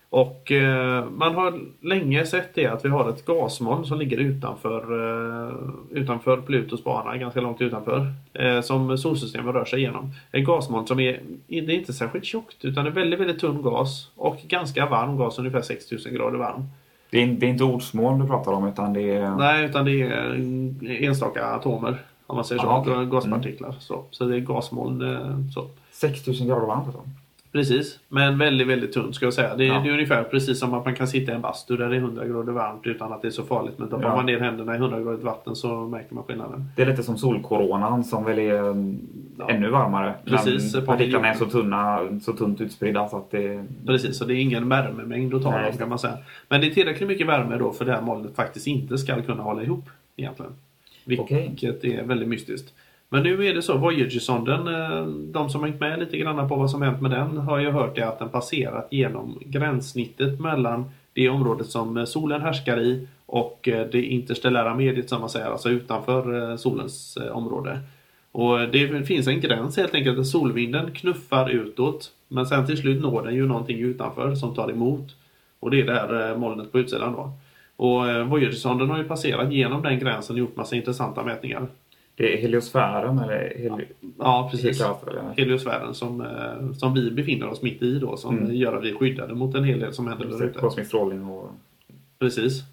Och 0.10 0.52
eh, 0.52 1.06
man 1.10 1.36
har 1.36 1.60
länge 1.82 2.26
sett 2.26 2.56
det 2.56 2.66
att 2.66 2.86
vi 2.86 2.90
har 2.90 3.10
ett 3.10 3.26
gasmoln 3.26 3.86
som 3.86 4.00
ligger 4.00 4.18
utanför, 4.18 4.82
eh, 4.82 5.54
utanför 5.92 6.38
Plutos 6.42 6.84
bana, 6.84 7.18
ganska 7.18 7.42
långt 7.42 7.62
utanför, 7.62 8.14
eh, 8.34 8.62
som 8.62 8.98
solsystemet 8.98 9.56
rör 9.56 9.66
sig 9.66 9.80
igenom. 9.80 10.12
Ett 10.32 10.46
gasmoln 10.46 10.88
som 10.88 11.00
är, 11.00 11.20
det 11.48 11.58
är 11.58 11.70
inte 11.70 11.94
särskilt 11.94 12.26
tjockt 12.26 12.66
utan 12.66 12.88
är 12.88 12.92
väldigt, 12.92 13.20
väldigt 13.20 13.40
tunn 13.40 13.62
gas 13.62 14.12
och 14.16 14.38
ganska 14.48 14.86
varm 14.86 15.18
gas, 15.18 15.40
ungefär 15.40 15.62
6000 15.62 16.14
grader 16.14 16.38
varm. 16.38 16.64
Det 17.12 17.24
är, 17.24 17.28
det 17.28 17.46
är 17.46 17.50
inte 17.50 17.64
ordsmål 17.64 18.20
du 18.20 18.28
pratar 18.28 18.52
om 18.52 18.68
utan 18.68 18.94
det 18.94 19.16
är... 19.16 19.36
Nej, 19.36 19.66
utan 19.66 19.86
det 19.86 20.02
är 20.02 21.04
enstaka 21.04 21.46
atomer, 21.46 22.02
om 22.28 22.36
man 22.36 22.46
säger 22.46 22.62
så, 22.62 22.68
Aha, 22.68 22.80
okej. 22.88 23.06
gaspartiklar. 23.06 23.76
Så, 23.80 24.04
så 24.12 24.26
det 24.26 24.36
är 24.36 24.40
gasmoln. 24.40 25.02
eh, 25.16 25.52
Så. 25.54 25.68
6000 25.92 26.48
grader 26.48 26.68
varmt 26.68 26.86
alltså. 26.86 27.02
Precis, 27.52 28.00
men 28.10 28.38
väldigt, 28.38 28.68
väldigt 28.68 28.94
tunt 28.94 29.16
ska 29.16 29.26
jag 29.26 29.34
säga. 29.34 29.56
Det 29.56 29.64
är, 29.64 29.68
Ja. 29.68 29.80
det 29.84 29.90
är 29.90 29.94
ungefär 29.94 30.24
precis 30.24 30.60
som 30.60 30.74
att 30.74 30.86
man 30.86 30.96
kan 30.96 31.08
sitta 31.08 31.32
i 31.32 31.36
en 31.36 31.42
bastu 31.42 31.78
där 31.78 31.90
det 31.90 31.96
är 31.96 32.00
100 32.00 32.26
grader 32.28 32.52
varmt 32.54 32.88
utan 32.88 33.14
att 33.14 33.22
det 33.22 33.28
är 33.28 33.32
så 33.32 33.44
farligt. 33.44 33.74
Men 33.78 33.90
doppar 33.90 34.04
Ja. 34.10 34.16
man 34.16 34.26
ner 34.26 34.40
händerna 34.40 34.76
i 34.76 34.78
100 34.78 35.00
grader 35.00 35.18
vatten 35.24 35.56
så 35.56 35.68
märker 35.88 36.16
man 36.16 36.24
skillnaden. 36.24 36.66
Det 36.76 36.82
är 36.82 36.86
lite 36.86 37.04
som 37.04 37.18
solkoronan 37.18 38.04
som 38.04 38.26
väl 38.26 38.40
är 38.40 38.60
mm, 38.60 39.00
Ja. 39.38 39.50
ännu 39.50 39.70
varmare. 39.70 40.14
Precis, 40.26 40.76
Men 40.76 40.86
partiklarna 40.86 41.28
är 41.28 41.34
så 41.34 41.46
tunna, 41.46 42.00
så 42.22 42.34
tunt 42.34 42.62
utspridda 42.62 43.08
så 43.10 43.18
att 43.18 43.32
det... 43.32 43.66
Precis, 43.86 44.18
så 44.18 44.26
det 44.26 44.34
är 44.34 44.42
ingen 44.42 44.70
värmemängd 44.70 45.34
att 45.34 45.44
tala 45.44 45.68
om 45.70 45.78
kan 45.78 45.90
man 45.90 46.00
säga. 46.00 46.18
Men 46.50 46.62
det 46.62 46.68
är 46.68 46.72
tillräckligt 46.72 47.10
mycket 47.10 47.28
värme 47.28 47.58
då 47.58 47.72
för 47.72 47.86
det 47.86 47.92
här 47.92 48.02
molnet 48.02 48.36
faktiskt 48.36 48.68
inte 48.68 48.98
ska 48.98 49.22
kunna 49.22 49.44
hålla 49.44 49.64
ihop 49.64 49.90
egentligen. 50.16 50.52
Vilket 51.06 51.26
Okej. 51.26 51.96
är 52.00 52.04
väldigt 52.04 52.28
mystiskt. 52.28 52.74
Men 53.10 53.24
nu 53.24 53.48
är 53.48 53.54
det 53.54 53.62
så, 53.62 53.78
Voyager-sonden, 53.78 54.68
eh, 54.68 55.06
de 55.08 55.50
som 55.50 55.62
har 55.62 55.68
hängt 55.68 55.80
med 55.80 56.00
lite 56.00 56.18
grann 56.18 56.50
på 56.50 56.56
vad 56.56 56.72
som 56.72 56.82
hänt 56.82 57.02
med 57.02 57.12
den 57.12 57.38
har 57.38 57.60
ju 57.60 57.72
hört 57.72 57.96
det 57.96 58.08
att 58.08 58.20
den 58.20 58.30
passerat 58.30 58.88
genom 58.92 59.40
gränssnittet 59.46 60.40
mellan 60.40 60.92
det 61.14 61.30
området 61.30 61.68
som 61.68 61.98
eh, 61.98 62.06
solen 62.06 62.42
härskar 62.42 62.80
i 62.80 63.08
och 63.26 63.68
eh, 63.68 63.88
det 63.92 64.02
interstellära 64.02 64.76
mediet 64.76 65.10
som 65.10 65.22
man 65.22 65.30
säger, 65.30 65.46
alltså 65.46 65.70
utanför 65.70 66.58
solens 66.58 67.18
område. 67.32 67.80
Och 68.32 68.60
det 68.60 69.08
finns 69.08 69.28
en 69.28 69.42
gräns 69.42 69.78
helt 69.78 69.96
enkelt 69.96 70.18
där 70.18 70.24
solvinden 70.24 70.92
knuffar 70.92 71.50
utåt 71.50 72.12
men 72.28 72.46
sen 72.46 72.66
till 72.66 72.78
slut 72.78 73.02
når 73.02 73.24
den 73.24 73.36
ju 73.36 73.48
någonting 73.48 73.80
utanför 73.80 74.36
som 74.36 74.56
tar 74.56 74.72
emot. 74.72 75.16
Och 75.60 75.72
det 75.72 75.82
är 75.82 75.86
det 75.86 75.94
här 75.94 76.36
molnet 76.38 76.72
på 76.72 76.80
utsidan 76.80 77.14
då. 77.14 77.32
Och 77.76 78.30
Voyager-sonden 78.30 78.90
har 78.90 78.98
ju 78.98 79.04
passerat 79.04 79.54
genom 79.54 79.82
den 79.82 80.00
gränsen 80.00 80.36
och 80.36 80.40
gjort 80.40 80.56
massa 80.56 80.76
intressanta 80.76 81.24
mätningar. 81.24 81.68
Det 82.20 82.34
är 82.38 82.42
heliosfären 82.42 83.20
eller 83.20 83.54
heli... 83.58 83.86
Ja, 84.18 84.50
precis. 84.52 84.84
Heliosfären 85.38 85.94
som, 85.94 86.22
eh, 86.22 86.74
som 86.78 86.94
vi 86.94 87.12
befinner 87.12 87.48
oss 87.48 87.62
mitt 87.62 87.82
i 87.82 88.00
då 88.00 88.18
som 88.18 88.38
Mm. 88.38 88.56
gör 88.56 88.78
att 88.78 88.84
vi 88.84 88.90
är 88.90 88.96
skyddade 88.96 89.36
mot 89.36 89.56
en 89.56 89.64
hel 89.64 89.80
del 89.80 89.94
som 89.94 90.08
händer 90.08 90.26
där 90.26 90.44
ute. 90.46 90.60
Kosmisk 90.60 90.88
strålning 90.88 91.26
och... 91.26 91.52
Precis. 92.20 92.64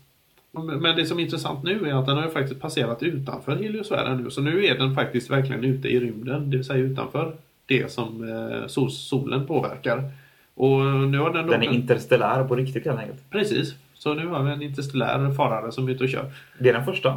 Men 0.53 0.97
det 0.97 1.07
som 1.07 1.19
är 1.19 1.23
intressant 1.23 1.65
nu 1.65 1.89
är 1.89 1.95
att 1.95 2.07
den 2.07 2.17
har 2.17 2.25
ju 2.25 2.31
faktiskt 2.31 2.61
passerat 2.61 3.03
utanför 3.03 3.57
heliosfären 3.57 4.23
nu. 4.23 4.31
Så 4.31 4.41
nu 4.41 4.65
är 4.67 4.79
den 4.79 4.95
faktiskt 4.95 5.31
verkligen 5.31 5.65
ute 5.65 5.89
i 5.89 6.01
rymden, 6.01 6.51
det 6.51 6.57
vill 6.57 6.67
säga 6.67 6.79
utanför 6.85 7.37
det 7.67 7.93
som 7.93 8.29
eh, 8.29 8.67
sol, 8.67 8.91
solen 8.91 9.47
påverkar. 9.47 10.11
Och 10.55 10.81
nu 10.85 11.19
har 11.19 11.33
den 11.33 11.47
då... 11.47 11.53
Den 11.53 11.63
är 11.63 11.73
interstellär 11.73 12.45
på 12.45 12.57
riktigt 12.57 12.85
helt 12.85 12.99
enkelt. 13.01 13.31
Precis. 13.31 13.75
Så 13.95 14.15
nu 14.15 14.27
har 14.27 14.43
vi 14.43 14.51
en 14.51 14.63
interstellär 14.63 15.31
farare 15.35 15.73
som 15.73 15.89
är 15.89 15.93
ute 15.93 16.05
och 16.05 16.11
kör. 16.11 16.31
Det 16.59 16.69
är 16.69 16.73
den 16.73 16.85
första. 16.85 17.17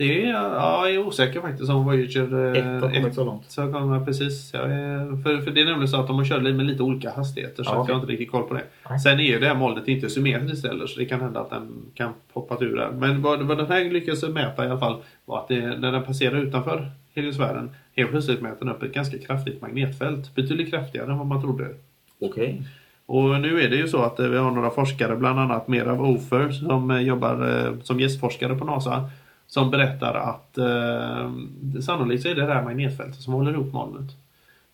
Det 0.00 0.24
är, 0.24 0.32
ja, 0.32 0.88
jag 0.88 0.94
är 0.94 1.06
osäker 1.06 1.40
faktiskt 1.40 1.70
om 1.70 1.84
Voyager 1.84 2.54
Ett 2.56 2.64
har 2.82 2.88
eh, 2.88 2.94
kommit 2.94 3.14
så 3.14 3.24
långt. 3.24 3.50
Så 3.50 3.72
kommer 3.72 4.04
precis. 4.04 4.54
Är, 4.54 5.22
för, 5.22 5.40
för 5.40 5.50
det 5.50 5.60
är 5.60 5.64
nämligen 5.64 5.88
så 5.88 6.00
att 6.00 6.06
de 6.06 6.16
har 6.16 6.24
kört 6.24 6.42
med 6.42 6.66
lite 6.66 6.82
olika 6.82 7.10
hastigheter 7.10 7.62
så 7.62 7.70
Ja, 7.70 7.82
att 7.82 7.88
jag 7.88 7.94
har 7.94 8.00
inte 8.00 8.12
riktigt 8.12 8.30
koll 8.30 8.42
på 8.42 8.54
det. 8.54 8.62
Nej. 8.90 8.98
Sen 8.98 9.20
är 9.20 9.24
ju 9.24 9.38
det 9.38 9.46
här 9.46 9.54
molnet 9.54 9.88
inte 9.88 10.10
symmetriskt 10.10 10.66
heller 10.66 10.86
så 10.86 10.98
det 10.98 11.04
kan 11.04 11.20
hända 11.20 11.40
att 11.40 11.50
den 11.50 11.68
kan 11.94 12.12
hoppa 12.32 12.64
ur 12.64 12.76
där. 12.76 12.90
Men 12.90 13.22
vad, 13.22 13.42
vad 13.42 13.58
den 13.58 13.66
här 13.66 13.90
lyckades 13.90 14.28
mäta 14.28 14.64
i 14.64 14.68
alla 14.68 14.80
fall 14.80 14.96
var 15.24 15.38
att 15.38 15.48
det, 15.48 15.60
när 15.78 15.92
den 15.92 16.02
passerar 16.02 16.36
utanför 16.36 16.90
heliosfären 17.14 17.70
helt 17.96 18.10
plötsligt 18.10 18.40
mäter 18.40 18.66
den 18.66 18.74
upp 18.74 18.82
ett 18.82 18.92
ganska 18.92 19.18
kraftigt 19.18 19.62
magnetfält. 19.62 20.34
Betydligt 20.34 20.70
kraftigare 20.70 21.10
än 21.10 21.18
vad 21.18 21.26
man 21.26 21.42
trodde. 21.42 21.68
Okej. 22.20 22.62
Och 23.06 23.40
nu 23.40 23.60
är 23.62 23.70
det 23.70 23.76
ju 23.76 23.88
så 23.88 24.02
att 24.02 24.20
eh, 24.20 24.28
vi 24.28 24.38
har 24.38 24.50
några 24.50 24.70
forskare, 24.70 25.16
bland 25.16 25.40
annat 25.40 25.68
Merav 25.68 26.02
Ofer 26.02 26.50
som 26.50 26.90
eh, 26.90 27.00
jobbar 27.00 27.76
som 27.82 28.00
gästforskare 28.00 28.54
på 28.54 28.64
NASA. 28.64 29.10
Som 29.50 29.70
berättar 29.70 30.14
att 30.14 30.58
eh, 30.58 31.30
det- 31.60 31.82
sannolikt 31.82 32.22
så 32.22 32.28
är 32.28 32.34
det 32.34 32.46
det 32.46 32.54
här 32.54 32.62
magnetfältet 32.64 33.20
som 33.20 33.32
håller 33.32 33.52
ihop 33.52 33.72
molnet. 33.72 34.10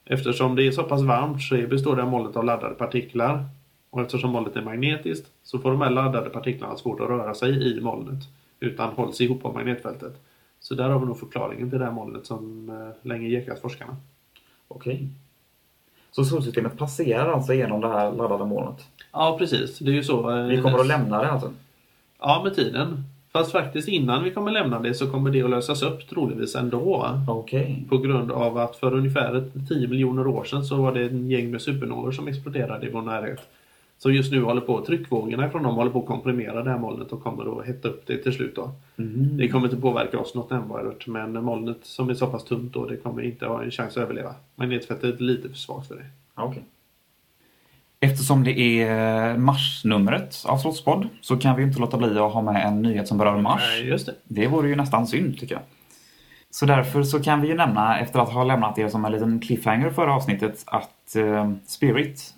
Eftersom 0.05 0.57
det 0.57 0.67
är 0.67 0.71
så 0.73 0.83
pass 0.83 1.03
varmt 1.03 1.43
så 1.43 1.55
består 1.57 1.97
det 1.97 2.03
här 2.03 2.11
molnet 2.11 2.37
av 2.37 2.45
laddade 2.45 2.75
partiklar. 2.75 3.45
Och 3.91 4.01
eftersom 4.01 4.31
molnet 4.31 4.57
är 4.57 4.63
magnetiskt 4.63 5.27
så 5.43 5.59
får 5.59 5.71
de 5.71 5.81
här 5.81 5.91
laddade 5.91 6.31
partiklarna 6.31 6.77
svårt 6.77 7.01
att 7.01 7.09
röra 7.09 7.35
sig 7.35 7.51
i 7.77 7.81
molnet. 7.81 8.25
Utan 8.61 8.93
hålls 8.95 9.21
ihop 9.21 9.45
av 9.45 9.55
magnetfältet. 9.55 10.21
Så 10.61 10.75
där 10.75 10.89
har 10.89 10.99
vi 11.01 11.07
nog 11.07 11.19
förklaringen 11.19 11.71
till 11.71 11.79
det 11.79 11.85
här 11.85 11.93
molnet 11.93 12.27
som 12.27 12.71
eh, 12.71 13.09
länge 13.09 13.29
jäkat 13.29 13.61
forskarna. 13.61 13.97
Okej. 14.69 15.09
Så 16.11 16.25
solsystemet 16.25 16.79
passerar 16.79 17.33
alltså 17.33 17.55
genom 17.55 17.81
det 17.81 17.89
här 17.89 18.13
laddade 18.13 18.45
molnet? 18.45 18.87
Ja 19.13 19.37
precis, 19.39 19.79
det 19.79 19.91
är 19.91 19.95
ju 19.95 20.05
så. 20.05 20.31
eh, 20.31 20.45
Vi 20.47 20.63
kommer 20.63 20.79
att 20.79 20.87
lämna 20.87 21.23
det 21.23 21.31
alltså? 21.31 21.51
Ja, 22.21 22.41
med 22.45 22.55
tiden. 22.55 23.05
Fast 23.37 23.53
faktiskt 23.53 23.89
innan 23.89 24.25
vi 24.25 24.31
kommer 24.31 24.53
lämna 24.53 24.81
det 24.81 24.95
så 24.95 25.11
kommer 25.11 25.31
det 25.31 25.43
att 25.43 25.51
lösas 25.51 25.83
upp 25.83 26.09
troligtvis 26.09 26.55
ändå. 26.55 27.19
Okej. 27.29 27.85
På 27.89 27.99
grund 27.99 28.31
av 28.31 28.59
att 28.59 28.77
för 28.77 28.95
ungefär 28.95 29.51
10 29.69 29.89
miljoner 29.89 30.27
år 30.27 30.45
sedan 30.45 30.65
så 30.65 30.77
var 30.77 30.95
det 30.95 31.05
en 31.05 31.31
gäng 31.31 31.51
med 31.51 31.63
supernovor 31.63 32.13
som 32.13 32.29
exploderade 32.29 32.87
i 32.87 32.91
vår 32.91 33.03
närhet. 33.03 33.41
Så 33.99 34.11
just 34.11 34.33
nu 34.33 34.43
håller 34.43 34.61
på, 34.61 34.85
tryckvågorna 34.85 35.51
från 35.51 35.63
dem 35.63 35.75
håller 35.75 35.91
på 35.91 35.99
att 35.99 36.07
komprimera 36.07 36.63
det 36.63 36.71
här 36.71 36.79
molnet 36.79 37.13
och 37.13 37.23
kommer 37.23 37.61
att 37.61 37.67
hetta 37.67 37.89
upp 37.89 38.07
det 38.07 38.17
till 38.17 38.33
slut 38.33 38.57
då. 38.57 38.71
Mm. 38.97 39.37
Det 39.37 39.49
kommer 39.49 39.67
inte 39.67 39.81
påverka 39.81 40.19
oss 40.19 40.35
något 40.35 40.51
nämnvärt 40.51 41.07
men 41.07 41.45
molnet 41.45 41.79
som 41.83 42.11
är 42.11 42.15
så 42.15 42.27
pass 42.27 42.45
tunt 42.45 42.73
då 42.73 42.87
det 42.87 42.97
kommer 42.97 43.23
inte 43.23 43.47
ha 43.47 43.63
en 43.63 43.71
chans 43.71 43.97
att 43.97 44.03
överleva. 44.03 44.35
Magnetfältet 44.55 45.21
är 45.21 45.25
lite 45.25 45.49
för 45.49 45.57
svagt 45.57 45.89
för 45.89 45.95
det. 45.95 46.07
Okej. 46.35 46.65
Eftersom 48.07 48.45
det 48.45 48.61
är 48.61 49.37
marsnumret 49.37 50.45
av 50.47 50.59
Slottspodd 50.59 51.09
så 51.21 51.37
kan 51.37 51.57
vi 51.57 51.63
inte 51.63 51.81
låta 51.81 51.97
bli 51.97 52.19
att 52.19 52.33
ha 52.33 52.43
med 52.43 52.67
en 52.67 52.83
nyhet 52.83 53.09
som 53.09 53.19
berör 53.19 53.41
Mars. 53.41 53.81
Just 53.85 54.07
det. 54.07 54.15
Det 54.25 54.47
vore 54.47 54.69
ju 54.69 54.77
nästan 54.77 55.07
synd 55.07 55.39
tycker 55.39 55.55
jag. 55.55 55.63
Så 56.51 56.67
därför 56.67 57.03
så 57.03 57.23
kan 57.23 57.41
vi 57.41 57.49
ju 57.49 57.55
nämna, 57.55 58.01
efter 58.01 58.19
att 58.19 58.33
ha 58.33 58.45
lämnat 58.45 58.79
er 58.79 58.89
som 58.89 59.05
en 59.05 59.13
liten 59.13 59.41
cliffhanger 59.41 59.91
förra 59.91 60.15
avsnittet, 60.15 60.65
att 60.67 61.17
eh, 61.17 61.53
Spirit, 61.67 62.35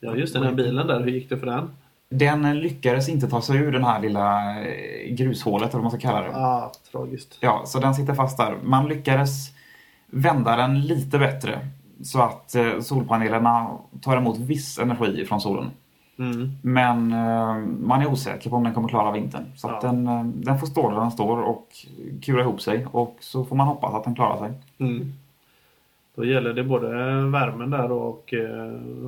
Ja, 0.00 0.16
just 0.16 0.32
det. 0.32 0.38
Den 0.38 0.48
här 0.48 0.54
bilen 0.54 0.86
där, 0.86 1.00
hur 1.00 1.10
gick 1.10 1.28
det 1.28 1.36
för 1.38 1.46
den? 1.46 1.70
den 2.08 2.58
lyckades 2.60 3.08
inte 3.08 3.28
ta 3.28 3.42
sig 3.42 3.56
ur 3.56 3.72
den 3.72 3.84
här 3.84 4.00
lilla 4.00 4.56
eh, 4.60 5.14
grushålet, 5.14 5.68
eller 5.68 5.82
vad 5.82 5.82
man 5.82 6.00
ska 6.00 6.00
kalla 6.00 6.20
det. 6.20 6.36
Ah, 6.36 6.72
tragiskt. 6.92 7.38
Ja, 7.40 7.62
så 7.66 7.78
den 7.78 7.94
sitter 7.94 8.14
fast 8.14 8.38
där. 8.38 8.56
Man 8.62 8.88
lyckades 8.88 9.50
vända 10.06 10.56
den 10.56 10.80
lite 10.80 11.18
bättre 11.18 11.68
så 12.02 12.22
att 12.22 12.54
eh, 12.54 12.80
solpanelerna 12.80 13.68
tar 14.00 14.16
emot 14.16 14.38
viss 14.38 14.78
energi 14.78 15.24
från 15.26 15.40
solen. 15.40 15.70
Mm. 16.18 16.50
Men 16.62 17.12
eh, 17.12 17.56
man 17.80 18.02
är 18.02 18.06
osäker 18.06 18.50
på 18.50 18.56
om 18.56 18.64
den 18.64 18.74
kommer 18.74 18.88
klara 18.88 19.12
vintern. 19.12 19.44
Så 19.56 19.68
att 19.68 19.82
Ja. 19.82 19.88
den, 19.88 20.06
eh, 20.06 20.24
den 20.24 20.58
får 20.58 20.66
stå 20.66 20.90
där 20.90 21.00
den 21.00 21.10
står 21.10 21.42
och 21.42 21.68
kura 22.22 22.40
ihop 22.42 22.60
sig. 22.60 22.86
Och 22.92 23.16
så 23.20 23.44
får 23.44 23.56
man 23.56 23.66
hoppas 23.66 23.94
att 23.94 24.04
den 24.04 24.14
klarar 24.14 24.38
sig. 24.38 24.52
Mm. 24.78 25.12
Då 26.14 26.24
gäller 26.24 26.52
det 26.52 26.64
både 26.64 26.88
värmen 27.30 27.70
där 27.70 27.92
och 27.92 28.34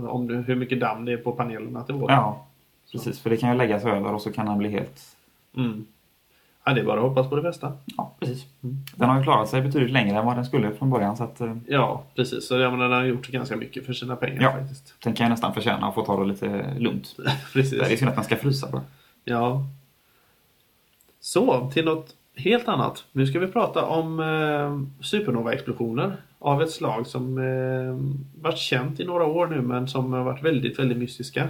om 0.08 0.26
det, 0.26 0.34
hur 0.36 0.54
mycket 0.56 0.80
damm 0.80 1.04
det 1.04 1.12
är 1.12 1.16
på 1.16 1.32
panelerna 1.32 1.82
till 1.82 1.94
våren. 1.94 2.16
Ja, 2.16 2.44
precis. 2.92 3.20
För 3.20 3.30
det 3.30 3.36
kan 3.36 3.50
ju 3.50 3.56
läggas 3.56 3.84
över 3.84 4.14
och 4.14 4.22
så 4.22 4.32
kan 4.32 4.46
den 4.46 4.58
bli 4.58 4.68
helt... 4.68 5.00
Mm. 5.56 5.86
Ja, 6.66 6.72
det 6.74 6.80
är 6.80 6.84
bara 6.84 6.96
att 7.00 7.08
hoppas 7.08 7.28
på 7.28 7.36
det 7.36 7.42
bästa. 7.42 7.72
Ja, 7.96 8.14
precis. 8.20 8.46
Den 8.96 9.08
har 9.08 9.16
ju 9.18 9.22
klarat 9.22 9.48
sig 9.48 9.62
betydligt 9.62 9.92
längre 9.92 10.18
än 10.18 10.26
vad 10.26 10.36
den 10.36 10.44
skulle 10.44 10.74
från 10.74 10.90
början. 10.90 11.16
Så 11.16 11.24
att, 11.24 11.40
eh, 11.40 11.56
Ja, 11.66 12.02
precis. 12.16 12.48
Så 12.48 12.58
jag 12.58 12.72
menar, 12.72 12.84
den 12.88 12.98
har 12.98 13.04
gjort 13.04 13.28
ganska 13.28 13.56
mycket 13.56 13.86
för 13.86 13.92
sina 13.92 14.16
pengar 14.16 14.42
Ja. 14.42 14.52
faktiskt. 14.52 14.94
den 15.04 15.12
kan 15.14 15.26
ju 15.26 15.30
nästan 15.30 15.54
förtjäna 15.54 15.86
att 15.86 15.94
få 15.94 16.02
ta 16.04 16.20
det 16.20 16.26
lite 16.26 16.74
lugnt. 16.78 17.16
precis. 17.52 17.78
Det 17.80 17.92
är 17.92 17.96
synd 17.96 18.08
att 18.08 18.14
den 18.14 18.24
ska 18.24 18.36
frysa 18.36 18.68
bara. 18.72 18.82
Ja. 19.24 19.62
Så, 21.20 21.70
till 21.70 21.84
något 21.84 22.14
helt 22.36 22.68
annat. 22.68 23.04
Nu 23.12 23.26
ska 23.26 23.38
vi 23.38 23.46
prata 23.46 23.84
om 23.86 24.20
eh, 24.20 25.02
supernova-explosioner 25.04 26.16
av 26.38 26.62
ett 26.62 26.70
slag 26.70 27.06
som 27.06 27.38
eh, 27.38 28.22
varit 28.42 28.58
känt 28.58 29.00
i 29.00 29.04
några 29.04 29.24
år 29.24 29.46
nu 29.46 29.60
men 29.62 29.88
som 29.88 30.12
har 30.12 30.22
varit 30.24 30.42
väldigt, 30.44 30.78
väldigt 30.78 30.98
mystiska. 30.98 31.48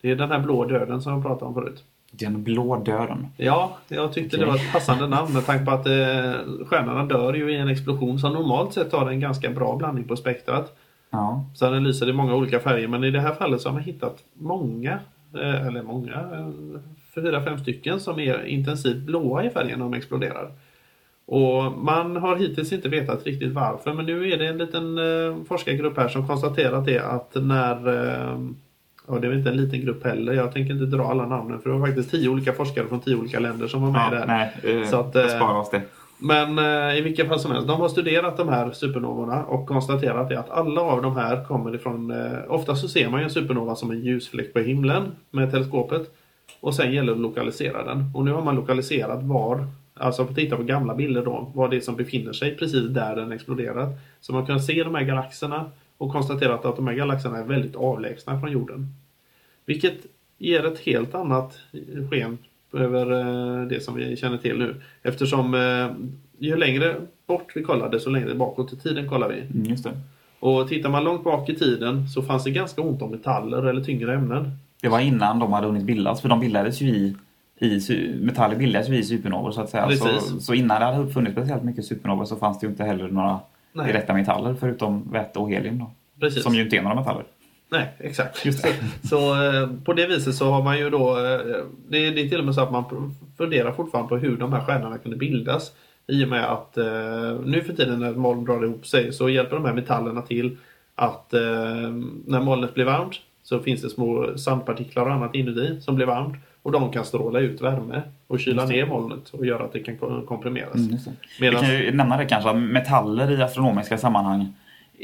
Det 0.00 0.10
är 0.10 0.16
den 0.16 0.30
här 0.30 0.38
blå 0.40 0.64
döden 0.64 1.02
som 1.02 1.12
jag 1.12 1.22
pratade 1.22 1.44
om 1.44 1.54
förut. 1.54 1.84
Den 2.18 2.42
blå 2.42 2.76
döden. 2.76 3.26
Ja, 3.36 3.76
jag 3.88 4.12
tyckte 4.12 4.36
det 4.36 4.42
Okej. 4.46 4.58
var 4.58 4.66
ett 4.66 4.72
passande 4.72 5.06
namn 5.08 5.32
med 5.34 5.46
tanke 5.46 5.64
på 5.64 5.70
att 5.70 5.86
eh, 5.86 6.66
stjärnorna 6.66 7.04
dör 7.04 7.34
ju 7.34 7.52
i 7.52 7.56
en 7.56 7.68
explosion 7.68 8.18
som 8.18 8.32
normalt 8.32 8.72
sett 8.72 8.92
har 8.92 9.10
en 9.10 9.20
ganska 9.20 9.50
bra 9.50 9.76
blandning 9.76 10.04
på 10.04 10.16
spektrat. 10.16 10.76
Ja, 11.10 11.44
Så 11.54 11.70
den 11.70 11.84
lyser 11.84 12.08
i 12.08 12.12
många 12.12 12.34
olika 12.34 12.60
färger 12.60 12.88
men 12.88 13.04
i 13.04 13.10
det 13.10 13.20
här 13.20 13.34
fallet 13.34 13.60
så 13.60 13.68
har 13.68 13.74
man 13.74 13.82
hittat 13.82 14.16
många, 14.34 14.98
eh, 15.34 15.66
eller 15.66 15.82
många, 15.82 16.12
eh, 16.14 16.48
fyra, 17.14 17.44
fem 17.44 17.58
stycken 17.58 18.00
som 18.00 18.20
är 18.20 18.46
intensivt 18.46 19.02
blåa 19.02 19.44
i 19.44 19.50
färgen 19.50 19.78
när 19.78 19.84
de 19.84 19.94
exploderar. 19.94 20.50
Och 21.26 21.72
man 21.72 22.16
har 22.16 22.36
hittills 22.36 22.72
inte 22.72 22.88
vetat 22.88 23.26
riktigt 23.26 23.52
varför 23.52 23.92
men 23.94 24.06
nu 24.06 24.32
är 24.32 24.38
det 24.38 24.46
en 24.46 24.58
liten 24.58 24.98
eh, 24.98 25.44
forskargrupp 25.48 25.96
här 25.96 26.08
som 26.08 26.26
konstaterat 26.26 26.84
det 26.84 26.98
att 26.98 27.34
när 27.34 27.76
Ja, 29.08 29.14
det 29.18 29.26
är 29.26 29.28
väl 29.28 29.38
inte 29.38 29.50
en 29.50 29.56
liten 29.56 29.80
grupp 29.80 30.04
heller. 30.04 30.32
Jag 30.32 30.52
tänker 30.52 30.72
inte 30.74 30.96
dra 30.96 31.10
alla 31.10 31.26
namnen 31.26 31.60
för 31.60 31.70
det 31.70 31.76
var 31.78 31.86
faktiskt 31.86 32.10
tio 32.10 32.28
olika 32.28 32.52
forskare 32.52 32.86
från 32.86 33.00
tio 33.00 33.16
olika 33.16 33.40
länder 33.40 33.66
som 33.66 33.82
var 33.82 33.90
med 33.90 34.02
Ja, 34.12 34.18
där. 34.18 34.26
nej, 34.26 34.80
eh, 34.82 34.88
Så 34.88 34.96
att, 35.00 35.16
eh, 35.16 35.26
sparar 35.26 35.58
oss 35.58 35.70
det. 35.70 35.82
Men 36.18 36.58
eh, 36.58 36.98
i 36.98 37.00
vilket 37.00 37.28
fall 37.28 37.40
som 37.40 37.50
helst, 37.52 37.68
de 37.68 37.80
har 37.80 37.88
studerat 37.88 38.36
de 38.36 38.48
här 38.48 38.70
supernovorna 38.70 39.44
och 39.44 39.66
konstaterat 39.68 40.32
att 40.32 40.50
alla 40.50 40.80
av 40.80 41.02
de 41.02 41.16
här 41.16 41.44
kommer 41.44 41.74
ifrån... 41.74 42.10
Eh, 42.10 42.38
ofta 42.48 42.76
så 42.76 42.88
ser 42.88 43.08
man 43.08 43.20
ju 43.20 43.24
en 43.24 43.30
supernova 43.30 43.74
som 43.74 43.90
en 43.90 44.00
ljusfläck 44.04 44.52
på 44.52 44.58
himlen 44.60 45.02
med 45.30 45.50
teleskopet. 45.50 46.02
Och 46.60 46.74
sen 46.74 46.92
gäller 46.92 47.06
det 47.12 47.16
att 47.16 47.22
lokalisera 47.22 47.84
den. 47.84 48.10
Och 48.14 48.24
nu 48.24 48.32
har 48.32 48.42
man 48.42 48.56
lokaliserat 48.56 49.22
var, 49.22 49.66
alltså 49.94 50.24
för 50.24 50.30
att 50.30 50.36
titta 50.36 50.56
på 50.56 50.62
gamla 50.62 50.94
bilder 50.94 51.24
då, 51.24 51.50
var 51.54 51.68
det 51.68 51.76
är 51.76 51.80
som 51.80 51.96
befinner 51.96 52.32
sig 52.32 52.56
precis 52.56 52.88
där 52.88 53.16
den 53.16 53.32
exploderat. 53.32 53.88
Så 54.20 54.32
man 54.32 54.46
kan 54.46 54.60
se 54.60 54.84
de 54.84 54.94
här 54.94 55.02
galaxerna 55.02 55.64
och 55.98 56.12
konstaterat 56.12 56.64
att 56.64 56.76
de 56.76 56.86
här 56.86 56.94
galaxerna 56.94 57.38
är 57.38 57.44
väldigt 57.44 57.76
avlägsna 57.76 58.40
från 58.40 58.52
jorden. 58.52 58.94
Vilket 59.66 60.06
ger 60.38 60.66
ett 60.66 60.78
helt 60.78 61.14
annat 61.14 61.58
sken 62.10 62.38
över 62.72 63.12
eh, 63.12 63.66
det 63.68 63.84
som 63.84 63.94
vi 63.94 64.16
känner 64.16 64.38
till 64.38 64.58
nu. 64.58 64.74
Eftersom 65.02 65.54
eh, 65.54 66.16
ju 66.38 66.56
längre 66.56 66.96
bort 67.26 67.52
vi 67.54 67.62
kollar 67.62 67.90
desto 67.90 68.10
längre 68.10 68.34
bakåt 68.34 68.72
i 68.72 68.76
tiden 68.76 69.08
kollar 69.08 69.28
vi. 69.28 69.40
Mm, 69.40 69.70
just 69.70 69.84
det. 69.84 70.00
Och 70.40 70.68
tittar 70.68 70.90
man 70.90 71.04
långt 71.04 71.24
bak 71.24 71.48
i 71.48 71.54
tiden 71.54 72.08
så 72.08 72.22
fanns 72.22 72.44
det 72.44 72.50
ganska 72.50 72.82
ont 72.82 73.02
om 73.02 73.10
metaller 73.10 73.62
eller 73.62 73.84
tyngre 73.84 74.14
ämnen. 74.14 74.50
Det 74.80 74.88
var 74.88 75.00
innan 75.00 75.38
de 75.38 75.52
hade 75.52 75.66
hunnit 75.66 75.84
bildas, 75.84 76.20
för 76.20 76.28
de 76.28 76.40
bildades 76.40 76.80
ju 76.80 76.88
i, 76.88 77.16
i 77.58 78.14
metaller 78.20 78.56
bildades 78.56 78.88
ju 78.88 78.98
i 78.98 79.02
supernovor 79.02 79.52
så 79.52 79.60
att 79.60 79.70
säga. 79.70 79.90
Så, 79.90 80.04
Precis. 80.04 80.46
så 80.46 80.54
innan 80.54 80.80
det 80.80 80.86
hade 80.86 80.98
uppfunnits 80.98 81.32
speciellt 81.32 81.64
mycket 81.64 81.84
supernovor 81.84 82.24
så 82.24 82.36
fanns 82.36 82.60
det 82.60 82.66
ju 82.66 82.70
inte 82.70 82.84
heller 82.84 83.08
några 83.08 83.40
Nej. 83.76 83.86
direkta 83.86 84.14
metaller 84.14 84.54
förutom 84.60 85.12
väte 85.12 85.38
och 85.38 85.50
helium 85.50 85.78
då. 85.78 85.90
Precis. 86.20 86.42
Som 86.42 86.54
ju 86.54 86.62
inte 86.62 86.76
är 86.76 86.82
några 86.82 86.96
metaller. 86.96 87.24
Nej, 87.68 87.94
exakt. 87.98 88.44
Just 88.44 88.62
det. 88.62 88.74
Så 89.08 89.44
eh, 89.44 89.68
på 89.84 89.92
det 89.92 90.06
viset 90.06 90.34
så 90.34 90.50
har 90.50 90.62
man 90.62 90.78
ju 90.78 90.90
då... 90.90 91.10
Eh, 91.10 91.40
det, 91.88 92.06
är, 92.06 92.10
det 92.10 92.20
är 92.20 92.28
till 92.28 92.38
och 92.38 92.44
med 92.44 92.54
så 92.54 92.60
att 92.60 92.72
man 92.72 93.14
funderar 93.38 93.72
fortfarande 93.72 94.08
på 94.08 94.16
hur 94.16 94.36
de 94.36 94.52
här 94.52 94.60
stjärnorna 94.60 94.98
kunde 94.98 95.16
bildas. 95.16 95.72
I 96.06 96.24
och 96.24 96.28
med 96.28 96.44
att 96.44 96.76
eh, 96.76 97.34
nu 97.44 97.62
för 97.66 97.72
tiden 97.72 98.00
när 98.00 98.12
moln 98.12 98.44
drar 98.44 98.64
ihop 98.64 98.86
sig 98.86 99.12
så 99.12 99.28
hjälper 99.28 99.56
de 99.56 99.64
här 99.64 99.74
metallerna 99.74 100.22
till 100.22 100.56
att 100.94 101.32
när 102.26 102.40
molnet 102.40 102.74
blir 102.74 102.84
varmt 102.84 103.20
så 103.42 103.58
finns 103.58 103.82
det 103.82 103.90
små 103.90 104.38
sandpartiklar 104.38 105.06
och 105.06 105.12
annat 105.12 105.34
inuti 105.34 105.80
som 105.80 105.96
blir 105.96 106.06
varmt. 106.06 106.36
Och 106.66 106.72
de 106.72 106.90
kan 106.92 107.04
stråla 107.04 107.38
ut 107.40 107.60
värme 107.60 108.02
och 108.26 108.40
kyla 108.40 108.64
ner 108.64 108.86
molnet 108.86 109.28
och 109.30 109.46
göra 109.46 109.64
att 109.64 109.72
det 109.72 109.78
kan 109.80 109.96
ko- 109.96 110.22
komprimeras. 110.26 110.74
Mm. 110.74 110.96
Medan- 111.40 111.60
Vi 111.62 111.66
kan 111.66 111.78
ju 111.78 111.92
nämna 111.92 112.16
det 112.16 112.24
kanske, 112.24 112.52
metaller 112.52 113.30
i 113.30 113.42
astronomiska 113.42 113.98
sammanhang 113.98 114.52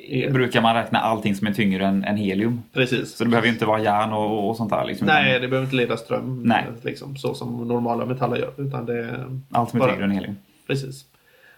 Eh, 0.08 0.32
brukar 0.32 0.62
man 0.62 0.74
räkna 0.74 0.98
allting 0.98 1.34
som 1.34 1.46
är 1.46 1.52
tyngre 1.52 1.86
än, 1.86 2.04
än 2.04 2.16
helium. 2.16 2.62
Precis. 2.72 3.16
Så 3.16 3.24
det 3.24 3.30
behöver 3.30 3.46
ju 3.48 3.52
inte 3.52 3.66
vara 3.66 3.80
järn 3.80 4.12
och, 4.12 4.48
och 4.48 4.56
sånt 4.56 4.70
där. 4.70 4.84
Liksom, 4.84 5.06
Nej, 5.06 5.40
det 5.40 5.48
behöver 5.48 5.64
inte 5.66 5.76
leda 5.76 5.96
ström 5.96 6.42
Nej. 6.44 6.64
Liksom, 6.82 7.16
så 7.16 7.34
som 7.34 7.68
normala 7.68 8.06
metaller 8.06 8.36
gör. 8.36 8.50
Utan 8.56 8.86
det 8.86 8.98
är 8.98 9.40
Allt 9.50 9.70
som 9.70 9.76
är 9.76 9.80
bara- 9.84 9.92
tyngre 9.92 10.04
än 10.04 10.10
helium. 10.10 10.36
Precis. 10.66 11.04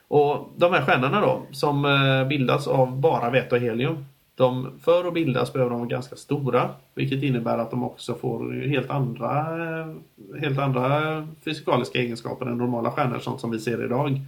Och 0.09 0.53
de 0.57 0.73
här 0.73 0.83
stjärnorna 0.83 1.21
då, 1.21 1.43
som 1.51 1.85
eh, 1.85 2.29
bildas 2.29 2.67
av 2.67 2.97
bara 3.01 3.31
väte 3.31 3.55
och 3.55 3.61
helium. 3.61 4.05
De, 4.37 4.71
för 4.81 5.09
att 5.09 5.15
bildas 5.15 5.53
behöver 5.53 5.71
de 5.71 5.79
vara 5.79 5.89
ganska 5.89 6.17
stora. 6.17 6.71
Vilket 6.95 7.23
innebär 7.23 7.59
att 7.59 7.71
de 7.71 7.85
också 7.85 8.15
får 8.15 8.53
helt 8.69 8.91
andra, 8.91 9.47
helt 10.41 10.59
andra 10.59 11.29
fysikaliska 11.45 11.99
egenskaper 11.99 12.47
än 12.47 12.59
normala 12.59 12.91
stjärnor, 12.91 13.19
sånt 13.19 13.41
som 13.41 13.51
vi 13.51 13.59
ser 13.59 13.85
idag. 13.85 14.21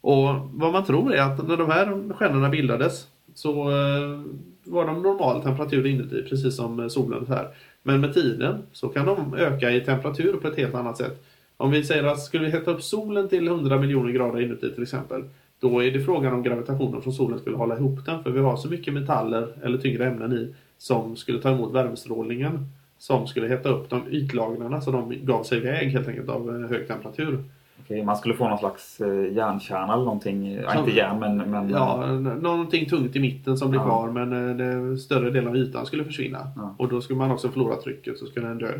Och 0.00 0.28
vad 0.52 0.72
man 0.72 0.84
tror 0.84 1.14
är 1.14 1.22
att 1.22 1.48
när 1.48 1.56
de 1.56 1.70
här 1.70 2.12
stjärnorna 2.14 2.48
bildades 2.48 3.06
så 3.34 3.70
eh, 3.70 4.20
var 4.64 4.86
de 4.86 5.02
normal 5.02 5.42
temperatur 5.42 5.86
inuti, 5.86 6.22
precis 6.22 6.56
som 6.56 6.90
solen 6.90 7.26
här. 7.28 7.48
Men 7.82 8.00
med 8.00 8.14
tiden 8.14 8.62
så 8.72 8.88
kan 8.88 9.06
de 9.06 9.34
öka 9.34 9.70
i 9.70 9.80
temperatur 9.80 10.32
på 10.32 10.48
ett 10.48 10.56
helt 10.56 10.74
annat 10.74 10.96
sätt. 10.96 11.24
Om 11.56 11.70
vi 11.70 11.84
säger 11.84 12.04
att 12.04 12.22
skulle 12.22 12.44
vi 12.44 12.50
hetta 12.50 12.70
upp 12.70 12.82
solen 12.82 13.28
till 13.28 13.46
100 13.46 13.78
miljoner 13.78 14.12
grader 14.12 14.40
inuti 14.40 14.74
till 14.74 14.82
exempel. 14.82 15.24
Då 15.64 15.84
är 15.84 15.90
det 15.90 16.00
frågan 16.00 16.32
om 16.34 16.42
gravitationen 16.42 17.02
från 17.02 17.12
solen 17.12 17.38
skulle 17.38 17.56
hålla 17.56 17.76
ihop 17.76 18.04
den. 18.06 18.22
För 18.22 18.30
vi 18.30 18.40
har 18.40 18.56
så 18.56 18.68
mycket 18.68 18.94
metaller 18.94 19.48
eller 19.62 19.78
tyngre 19.78 20.06
ämnen 20.06 20.32
i 20.32 20.54
som 20.78 21.16
skulle 21.16 21.38
ta 21.40 21.50
emot 21.50 21.72
värmestrålningen. 21.74 22.68
Som 22.98 23.26
skulle 23.26 23.48
hetta 23.48 23.68
upp 23.68 23.90
de 23.90 24.02
ytlagren 24.10 24.82
så 24.82 24.90
de 24.90 25.14
gav 25.22 25.42
sig 25.42 25.58
iväg 25.58 25.88
helt 25.88 26.08
enkelt 26.08 26.28
av 26.28 26.48
eh, 26.62 26.70
hög 26.70 26.88
temperatur. 26.88 27.44
Okej, 27.84 28.04
man 28.04 28.16
skulle 28.16 28.34
få 28.34 28.48
någon 28.48 28.58
slags 28.58 29.00
eh, 29.00 29.32
järnkärna 29.32 29.92
eller 29.94 30.04
någonting. 30.04 30.52
Ja, 30.54 30.70
Som- 30.70 30.78
inte 30.84 30.96
järn 30.96 31.18
men... 31.18 31.36
men 31.50 31.70
Ja, 31.70 32.06
någonting 32.40 32.86
tungt 32.88 33.16
i 33.16 33.20
mitten 33.20 33.58
som 33.58 33.70
blir 33.70 33.80
Ja. 33.80 33.84
kvar 33.86 34.10
men 34.10 34.50
eh, 34.50 34.56
det 34.56 34.98
större 34.98 35.30
delen 35.30 35.48
av 35.48 35.56
ytan 35.56 35.86
skulle 35.86 36.04
försvinna. 36.04 36.38
Ja. 36.56 36.74
Och 36.78 36.88
då 36.88 37.00
skulle 37.00 37.18
man 37.18 37.30
också 37.30 37.48
förlora 37.48 37.76
trycket 37.76 38.18
så 38.18 38.26
skulle 38.26 38.48
den 38.48 38.58
dö. 38.58 38.72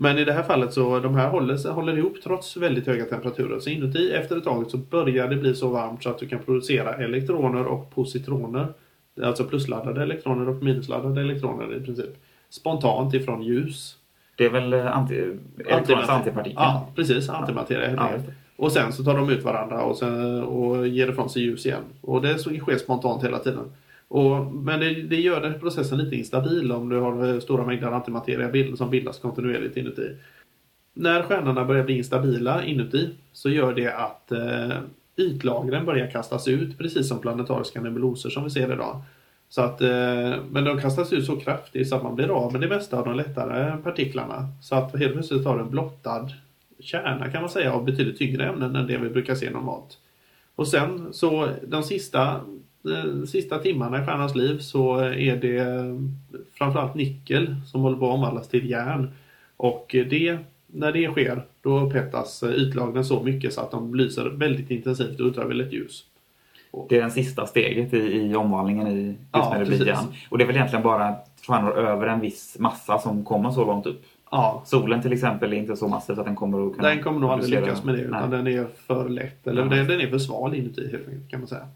Men 0.00 0.18
i 0.18 0.24
det 0.24 0.32
här 0.32 0.42
fallet 0.42 0.72
så 0.72 0.98
de 1.00 1.14
här 1.14 1.28
håller, 1.28 1.56
sig- 1.56 1.70
håller 1.72 1.98
ihop 1.98 2.16
trots 2.24 2.56
väldigt 2.56 2.86
höga 2.86 3.04
temperaturer. 3.04 3.60
Så 3.60 3.70
inuti 3.70 4.12
efter 4.12 4.36
ett 4.36 4.44
tag 4.44 4.70
så 4.70 4.76
börjar 4.76 5.28
det 5.28 5.36
bli 5.36 5.54
så 5.54 5.68
varmt 5.68 6.02
så 6.02 6.10
att 6.10 6.18
du 6.18 6.28
kan 6.28 6.38
producera 6.38 6.94
elektroner 6.94 7.64
och 7.66 7.90
positroner. 7.94 8.66
Alltså 9.22 9.44
plusladdade 9.44 10.02
elektroner 10.02 10.48
och 10.48 10.62
minusladdade 10.62 11.20
elektroner 11.20 11.76
i 11.76 11.80
princip. 11.80 12.10
Spontant 12.50 13.14
ifrån 13.14 13.42
ljus. 13.42 13.96
Det 14.36 14.44
är 14.44 14.50
väl 14.50 14.72
eh, 14.72 14.96
anti, 14.96 15.14
elektronisk 15.68 16.08
antipartikel? 16.08 16.56
Ja, 16.56 16.88
precis. 16.96 17.28
Antimateria 17.28 17.90
Ja, 17.96 18.10
Och 18.56 18.72
sen 18.72 18.92
så 18.92 19.04
tar 19.04 19.16
de 19.16 19.30
ut 19.30 19.44
varandra 19.44 19.82
och, 19.82 19.96
sen, 19.96 20.42
och 20.42 20.88
ger 20.88 21.08
ifrån 21.10 21.30
sig 21.30 21.42
ljus 21.42 21.66
igen. 21.66 21.82
Och 22.00 22.22
det 22.22 22.38
sker 22.38 22.76
spontant 22.78 23.24
hela 23.24 23.38
tiden. 23.38 23.64
Och, 24.08 24.46
men 24.46 24.80
det, 24.80 25.02
det 25.02 25.20
gör 25.20 25.40
den 25.40 25.60
processen 25.60 25.98
lite 25.98 26.16
instabil 26.16 26.72
om 26.72 26.88
du 26.88 26.98
har 26.98 27.28
eh, 27.28 27.40
stora 27.40 27.66
mängder 27.66 27.86
antimateria 27.86 28.48
bild, 28.48 28.78
som 28.78 28.90
bildas 28.90 29.18
kontinuerligt 29.18 29.76
inuti. 29.76 30.16
När 30.94 31.22
stjärnorna 31.22 31.64
börjar 31.64 31.84
bli 31.84 31.96
instabila 31.96 32.64
inuti 32.64 33.10
så 33.32 33.50
gör 33.50 33.74
det 33.74 33.94
att 33.94 34.32
eh, 34.32 34.78
ytlagren 35.16 35.86
börjar 35.86 36.10
kastas 36.10 36.48
ut 36.48 36.78
precis 36.78 37.08
som 37.08 37.18
planetariska 37.18 37.80
nebuloser 37.80 38.30
som 38.30 38.44
vi 38.44 38.50
ser 38.50 38.72
idag. 38.72 39.02
Så 39.48 39.62
att, 39.62 39.80
eh, 39.80 40.34
men 40.50 40.64
de 40.64 40.80
kastas 40.80 41.12
ut 41.12 41.26
så 41.26 41.36
kraftigt 41.36 41.88
så 41.88 41.96
att 41.96 42.02
man 42.02 42.14
blir 42.14 42.28
av 42.28 42.52
med 42.52 42.60
det 42.60 42.68
mesta 42.68 42.98
av 42.98 43.04
de 43.04 43.16
lättare 43.16 43.82
partiklarna. 43.82 44.48
Så 44.62 44.74
att 44.74 44.98
helt 44.98 45.12
plötsligt 45.12 45.44
har 45.44 45.56
du 45.56 45.62
en 45.62 45.70
blottad 45.70 46.28
kärna 46.80 47.30
kan 47.30 47.40
man 47.40 47.50
säga 47.50 47.72
av 47.72 47.84
betydligt 47.84 48.18
tyngre 48.18 48.46
ämnen 48.48 48.76
än 48.76 48.86
det 48.86 48.98
vi 48.98 49.08
brukar 49.08 49.34
se 49.34 49.50
normalt. 49.50 49.98
Och 50.54 50.68
sen 50.68 51.12
så 51.12 51.48
de 51.66 51.82
sista, 51.82 52.40
de 52.82 53.26
sista 53.26 53.58
timmarna 53.58 54.02
i 54.02 54.06
stjärnans 54.06 54.34
liv 54.34 54.58
så 54.58 54.96
är 54.98 55.36
det 55.36 55.64
framförallt 56.54 56.94
nickel 56.94 57.56
som 57.66 57.80
håller 57.80 57.96
på 57.96 58.08
att 58.08 58.14
omvandlas 58.14 58.48
till 58.48 58.70
järn. 58.70 59.10
Och 59.56 59.86
det, 60.10 60.38
när 60.66 60.92
det 60.92 61.10
sker 61.10 61.42
då 61.62 61.80
upphettas 61.80 62.42
ytlagren 62.42 63.04
så 63.04 63.22
mycket 63.22 63.52
så 63.52 63.60
att 63.60 63.70
de 63.70 63.94
lyser 63.94 64.24
väldigt 64.24 64.70
intensivt 64.70 65.20
och 65.20 65.26
ultraviolett 65.26 65.72
ljus. 65.72 66.04
Det 66.88 66.98
är 66.98 67.04
det 67.04 67.10
sista 67.10 67.46
steget 67.46 67.94
i, 67.94 67.98
i 67.98 68.34
omvandlingen 68.34 68.88
i 68.88 69.16
just 69.70 69.86
Ja. 69.86 70.06
Och 70.30 70.38
det 70.38 70.44
är 70.44 70.46
väl 70.46 70.56
egentligen 70.56 70.82
bara 70.82 71.14
stjärnor 71.46 71.72
över 71.78 72.06
en 72.06 72.20
viss 72.20 72.56
massa 72.58 72.98
som 72.98 73.24
kommer 73.24 73.50
så 73.50 73.64
långt 73.64 73.86
upp. 73.86 74.02
Ja, 74.30 74.62
Solen 74.66 75.02
till 75.02 75.12
exempel 75.12 75.52
är 75.52 75.56
inte 75.56 75.76
så 75.76 75.88
massiv 75.88 76.20
att 76.20 76.26
den 76.26 76.36
kommer 76.36 76.66
att 76.66 76.76
kunna 76.76 76.88
Den 76.88 77.02
kommer 77.02 77.20
nog 77.20 77.30
aldrig 77.30 77.60
lyckas 77.60 77.84
med 77.84 77.94
det 77.94 78.00
utan 78.00 78.30
Nej. 78.30 78.38
den 78.38 78.46
är 78.46 78.66
för 78.86 79.08
lätt. 79.08 79.46
Eller 79.46 79.62
Ja. 79.62 79.68
den, 79.68 79.86
den 79.86 80.00
är 80.00 80.06
för 80.06 80.18
sval 80.18 80.54
inuti 80.54 80.90
helt 80.90 81.08
enkelt 81.08 81.30
kan 81.30 81.40
man 81.40 81.48
säga. 81.48 81.66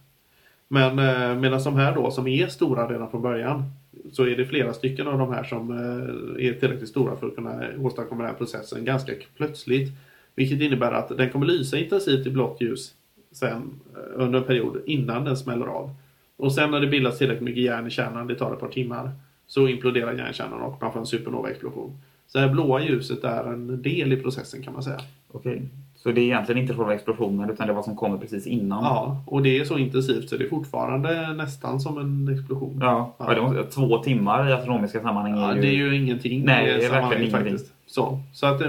Men 0.73 0.99
eh, 0.99 1.41
medan 1.41 1.63
de 1.65 1.77
här 1.77 1.95
då 1.95 2.11
som 2.11 2.27
är 2.27 2.47
stora 2.47 2.89
redan 2.89 3.11
från 3.11 3.23
början 3.23 3.65
så 4.13 4.27
är 4.27 4.37
det 4.37 4.47
flera 4.47 4.73
stycken 4.73 5.09
av 5.09 5.19
de 5.19 5.33
här 5.33 5.45
som 5.45 5.71
eh, 5.71 6.47
är 6.47 6.53
tillräckligt 6.53 6.89
stora 6.89 7.17
för 7.17 7.27
att 7.27 7.35
kunna 7.35 7.65
åstadkomma 7.79 8.23
den 8.23 8.31
här 8.31 8.39
processen 8.39 8.85
ganska 8.85 9.13
plötsligt. 9.37 9.93
Vilket 10.35 10.61
innebär 10.61 10.93
att 10.93 11.09
den 11.17 11.31
kommer 11.31 11.47
lysa 11.47 11.79
intensivt 11.79 12.27
i 12.27 12.31
blått 12.31 12.61
ljus 12.61 12.95
sen 13.33 13.81
eh, 13.95 14.23
under 14.23 14.39
en 14.39 14.45
period 14.45 14.83
innan 14.87 15.25
den 15.25 15.37
smäller 15.37 15.67
av. 15.67 15.91
Och 16.37 16.53
sen 16.53 16.71
när 16.71 16.81
det 16.81 16.87
bildas 16.87 17.19
tillräckligt 17.19 17.45
mycket 17.45 17.63
järn 17.63 17.87
i 17.87 17.91
kärnan, 17.91 18.27
det 18.27 18.35
tar 18.35 18.53
ett 18.53 18.61
par 18.61 18.69
timmar, 18.69 19.11
så 19.47 19.69
imploderar 19.69 20.13
järnkärnan 20.13 20.61
och 20.61 20.83
man 20.83 20.93
får 20.93 21.01
en 21.01 21.07
supernova-explosion. 21.07 21.99
Så 22.33 22.39
det 22.39 22.49
blåa 22.49 22.83
ljuset 22.83 23.25
är 23.25 23.45
en 23.45 23.83
del 23.83 24.13
i 24.13 24.17
processen 24.17 24.63
kan 24.63 24.73
man 24.73 24.83
säga. 24.83 25.01
Okej. 25.33 25.63
Så 25.95 26.13
det 26.13 26.21
är 26.21 26.25
egentligen 26.25 26.63
inte 26.63 26.75
själva 26.75 26.95
explosionen 26.95 27.51
utan 27.51 27.67
det 27.67 27.73
är 27.73 27.75
vad 27.75 27.85
som 27.85 27.97
kommer 27.97 28.19
precis 28.19 28.47
innan? 28.47 28.85
Ja, 28.85 29.23
och 29.27 29.43
det 29.43 29.59
är 29.59 29.65
så 29.65 29.79
intensivt 29.79 30.29
så 30.29 30.37
det 30.37 30.45
är 30.45 30.49
fortfarande 30.49 31.33
nästan 31.33 31.81
som 31.81 31.99
en 31.99 32.29
explosion. 32.35 32.79
Ja, 32.81 33.15
ja. 33.19 33.35
det 33.35 33.41
måste, 33.41 33.65
två 33.65 33.99
timmar 33.99 34.49
i 34.49 34.53
astronomiska 34.53 35.01
sammanhang 35.01 35.37
Ja, 35.37 35.51
är 35.51 35.55
ju... 35.55 35.61
det 35.61 35.69
är 35.69 35.73
ju 35.73 35.97
ingenting. 35.97 36.45
Nej, 36.45 36.67
det 36.67 36.85
är 36.85 36.91
verkligen 36.91 37.29
ingenting. 37.29 37.59
Så, 37.87 38.21
så 38.33 38.47
att, 38.47 38.63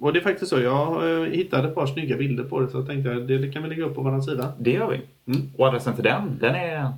och 0.00 0.12
det 0.12 0.18
är 0.18 0.22
faktiskt 0.22 0.50
så. 0.50 0.60
Jag 0.60 1.10
eh, 1.10 1.22
hittade 1.30 1.68
ett 1.68 1.74
par 1.74 1.86
snygga 1.86 2.16
bilder 2.16 2.44
på 2.44 2.60
det 2.60 2.68
så 2.68 2.78
jag 2.78 2.86
tänkte 2.86 3.12
att 3.12 3.28
det, 3.28 3.52
kan 3.52 3.62
vi 3.62 3.68
lägga 3.68 3.84
upp 3.84 3.94
på 3.94 4.02
vår 4.02 4.20
sida. 4.20 4.52
Det 4.58 4.72
gör 4.72 4.90
vi. 4.90 5.00
Mm. 5.32 5.50
Och 5.56 5.66
adressen 5.66 5.94
till 5.94 6.04
den, 6.04 6.38
den 6.40 6.54
är... 6.54 6.92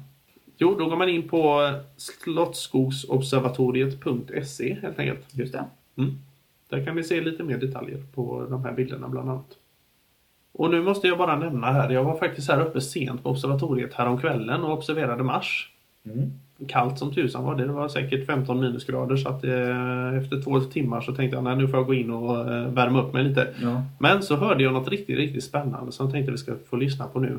Jo, 0.57 0.76
då 0.78 0.88
går 0.88 0.96
man 0.96 1.09
in 1.09 1.28
på 1.28 1.72
slottsskogsobservatoriet.se 1.96 4.76
helt 4.83 4.98
enkelt. 4.98 5.26
Just 5.33 5.52
det. 5.52 5.64
Mm. 5.98 6.18
Där 6.68 6.84
kan 6.84 6.96
ni 6.96 7.04
se 7.04 7.20
lite 7.20 7.42
mer 7.42 7.58
detaljer 7.58 8.02
på 8.14 8.46
de 8.50 8.64
här 8.64 8.72
bilderna 8.72 9.08
bland 9.08 9.30
annat. 9.30 9.46
Och 10.52 10.70
nu 10.70 10.82
måste 10.82 11.08
jag 11.08 11.18
bara 11.18 11.37
nämna 11.37 11.72
här, 11.72 11.90
jag 11.90 12.04
var 12.04 12.18
faktiskt 12.18 12.48
här 12.48 12.61
uppe 12.61 12.80
sent 12.80 13.22
på 13.22 13.30
observatoriet 13.30 13.94
häromkvällen 13.94 14.64
och 14.64 14.72
observerade 14.72 15.22
Mars. 15.22 15.72
Mm. 16.04 16.30
Kallt 16.68 16.98
som 16.98 17.14
tusan 17.14 17.44
var 17.44 17.54
det, 17.54 17.66
det 17.66 17.72
var 17.72 17.88
säkert 17.88 18.26
15 18.26 18.61
minusgrader 18.61 19.16
så 19.16 19.28
att 19.28 19.44
eh, 19.44 20.14
efter 20.18 20.42
två 20.42 20.61
timmar 20.61 21.00
så 21.00 21.14
tänkte 21.14 21.37
jag 21.37 21.44
nej, 21.44 21.56
nu 21.56 21.68
får 21.68 21.78
jag 21.78 21.87
gå 21.87 21.94
in 21.94 22.11
och 22.11 22.52
eh, 22.52 22.68
värma 22.68 23.02
upp 23.02 23.12
mig 23.12 23.24
lite. 23.24 23.54
Ja. 23.62 23.82
Men 23.98 24.22
så 24.22 24.37
hörde 24.37 24.62
jag 24.64 24.72
något 24.72 24.88
riktigt, 24.88 25.16
riktigt 25.18 25.44
spännande 25.44 25.92
som 25.92 26.06
jag 26.06 26.12
tänkte 26.12 26.32
vi 26.32 26.38
ska 26.38 26.54
få 26.70 26.76
lyssna 26.76 27.06
på 27.06 27.20
nu. 27.20 27.38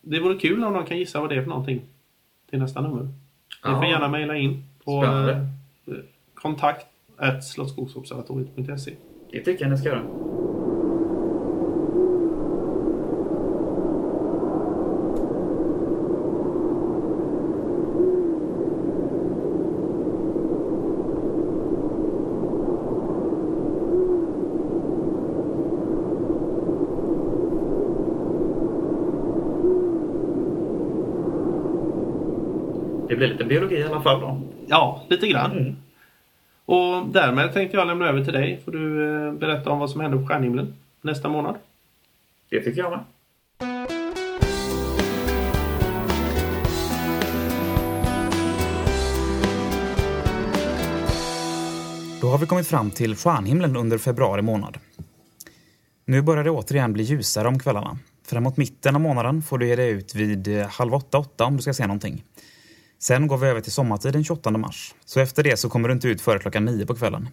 Det 0.00 0.20
vore 0.20 0.34
kul 0.38 0.64
om 0.64 0.72
någon 0.72 0.84
kan 0.86 0.98
gissa 0.98 1.20
vad 1.20 1.28
det 1.30 1.34
är 1.36 1.42
för 1.42 1.48
någonting 1.50 1.80
till 2.50 2.58
nästa 2.58 2.80
nummer. 2.80 3.08
Ni 3.66 3.74
får 3.74 3.84
gärna 3.84 4.08
mejla 4.08 4.36
in 4.36 4.64
på 4.84 5.02
Spännande. 5.02 5.32
eh, 5.86 5.94
kontakt 6.34 6.86
slottsskogsobservatoriet.se 7.44 8.92
Det 9.30 9.40
tycker 9.40 9.64
jag 9.64 9.70
ni 9.70 9.78
ska 9.78 9.88
göra. 9.88 10.02
Det 33.08 33.18
blir 33.18 33.28
lite 33.28 33.44
biologi 33.44 33.76
i 33.76 33.84
alla 33.84 34.00
fall 34.00 34.20
då. 34.20 34.40
Ja, 34.66 35.02
lite 35.10 35.28
grann. 35.28 35.52
Mm. 35.52 35.76
Och 36.66 37.06
därmed 37.06 37.52
tänkte 37.52 37.76
jag 37.76 37.86
lämna 37.86 38.08
över 38.08 38.24
till 38.24 38.32
dig. 38.32 38.60
Får 38.64 38.72
du 38.72 39.16
eh, 39.26 39.32
berätta 39.32 39.70
om 39.70 39.78
vad 39.78 39.90
som 39.90 40.00
händer 40.00 40.18
på 40.18 40.26
stjärnhimlen 40.26 40.74
nästa 41.02 41.28
månad. 41.28 41.56
Det 42.50 42.60
tycker 42.60 42.80
jag 42.80 42.90
med. 42.90 43.00
Då 52.20 52.28
har 52.28 52.38
vi 52.38 52.46
kommit 52.46 52.66
fram 52.66 52.90
till 52.90 53.16
stjärnhimlen 53.16 53.76
under 53.76 53.98
februari 53.98 54.42
månad. 54.42 54.78
Nu 56.04 56.22
börjar 56.22 56.44
det 56.44 56.50
återigen 56.50 56.92
bli 56.92 57.04
ljusare 57.04 57.48
om 57.48 57.58
kvällarna. 57.58 57.98
Framåt 58.26 58.56
mitten 58.56 58.94
av 58.94 59.00
månaden 59.00 59.42
får 59.42 59.58
du 59.58 59.66
ge 59.66 59.76
dig 59.76 59.90
ut 59.90 60.14
vid 60.14 60.58
eh, 60.60 60.66
halv 60.66 60.94
åtta, 60.94 61.18
åtta 61.18 61.44
om 61.44 61.56
du 61.56 61.62
ska 61.62 61.74
se 61.74 61.86
någonting. 61.86 62.24
Sen 62.98 63.26
går 63.26 63.38
vi 63.38 63.46
över 63.46 63.60
till 63.60 63.72
sommartid 63.72 64.12
den 64.12 64.24
28 64.24 64.50
mars. 64.50 64.94
Så 65.04 65.20
efter 65.20 65.42
det 65.42 65.56
så 65.56 65.68
kommer 65.68 65.88
du 65.88 65.94
inte 65.94 66.08
ut 66.08 66.20
före 66.20 66.38
klockan 66.38 66.64
nio 66.64 66.86
på 66.86 66.94
kvällen. 66.94 67.28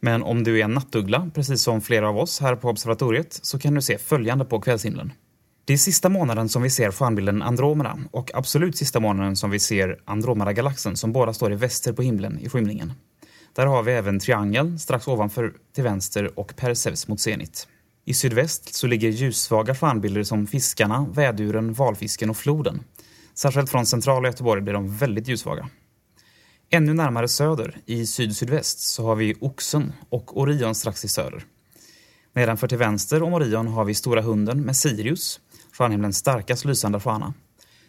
Men 0.00 0.22
om 0.22 0.44
du 0.44 0.60
är 0.60 0.64
en 0.64 0.74
nattuggla, 0.74 1.30
precis 1.34 1.62
som 1.62 1.80
flera 1.80 2.08
av 2.08 2.18
oss 2.18 2.40
här 2.40 2.56
på 2.56 2.68
observatoriet, 2.68 3.38
så 3.42 3.58
kan 3.58 3.74
du 3.74 3.82
se 3.82 3.98
följande 3.98 4.44
på 4.44 4.60
kvällshimlen. 4.60 5.12
Det 5.64 5.72
är 5.72 5.76
sista 5.76 6.08
månaden 6.08 6.48
som 6.48 6.62
vi 6.62 6.70
ser 6.70 6.90
stjärnbilden 6.90 7.42
Andromeda 7.42 7.98
och 8.10 8.30
absolut 8.34 8.76
sista 8.76 9.00
månaden 9.00 9.36
som 9.36 9.50
vi 9.50 9.58
ser 9.58 9.98
Andromeda-galaxen 10.04 10.96
som 10.96 11.12
båda 11.12 11.32
står 11.34 11.52
i 11.52 11.56
väster 11.56 11.92
på 11.92 12.02
himlen 12.02 12.38
i 12.38 12.48
skymningen. 12.48 12.92
Där 13.52 13.66
har 13.66 13.82
vi 13.82 13.92
även 13.92 14.20
triangeln 14.20 14.78
strax 14.78 15.08
ovanför 15.08 15.52
till 15.74 15.84
vänster 15.84 16.38
och 16.38 16.56
Perseus 16.56 17.08
mot 17.08 17.20
zenit. 17.20 17.68
I 18.04 18.14
sydväst 18.14 18.74
så 18.74 18.86
ligger 18.86 19.08
ljussvaga 19.08 19.74
stjärnbilder 19.74 20.22
som 20.22 20.46
fiskarna, 20.46 21.06
väduren, 21.12 21.72
valfisken 21.72 22.30
och 22.30 22.36
floden. 22.36 22.82
Särskilt 23.34 23.70
från 23.70 23.86
centrala 23.86 24.28
Göteborg 24.28 24.62
blir 24.62 24.74
de 24.74 24.96
väldigt 24.96 25.28
ljussvaga. 25.28 25.68
Ännu 26.70 26.94
närmare 26.94 27.28
söder, 27.28 27.76
i 27.86 28.06
syd-sydväst, 28.06 28.78
så 28.78 29.06
har 29.06 29.16
vi 29.16 29.34
Oxen 29.40 29.92
och 30.08 30.40
Orion 30.40 30.74
strax 30.74 31.04
i 31.04 31.08
söder. 31.08 31.44
Nedanför 32.32 32.68
till 32.68 32.78
vänster 32.78 33.22
om 33.22 33.34
Orion 33.34 33.68
har 33.68 33.84
vi 33.84 33.94
Stora 33.94 34.20
hunden 34.20 34.62
med 34.62 34.76
Sirius, 34.76 35.40
stjärnhimlens 35.72 36.16
starkast 36.16 36.64
lysande 36.64 37.00
stjärna. 37.00 37.34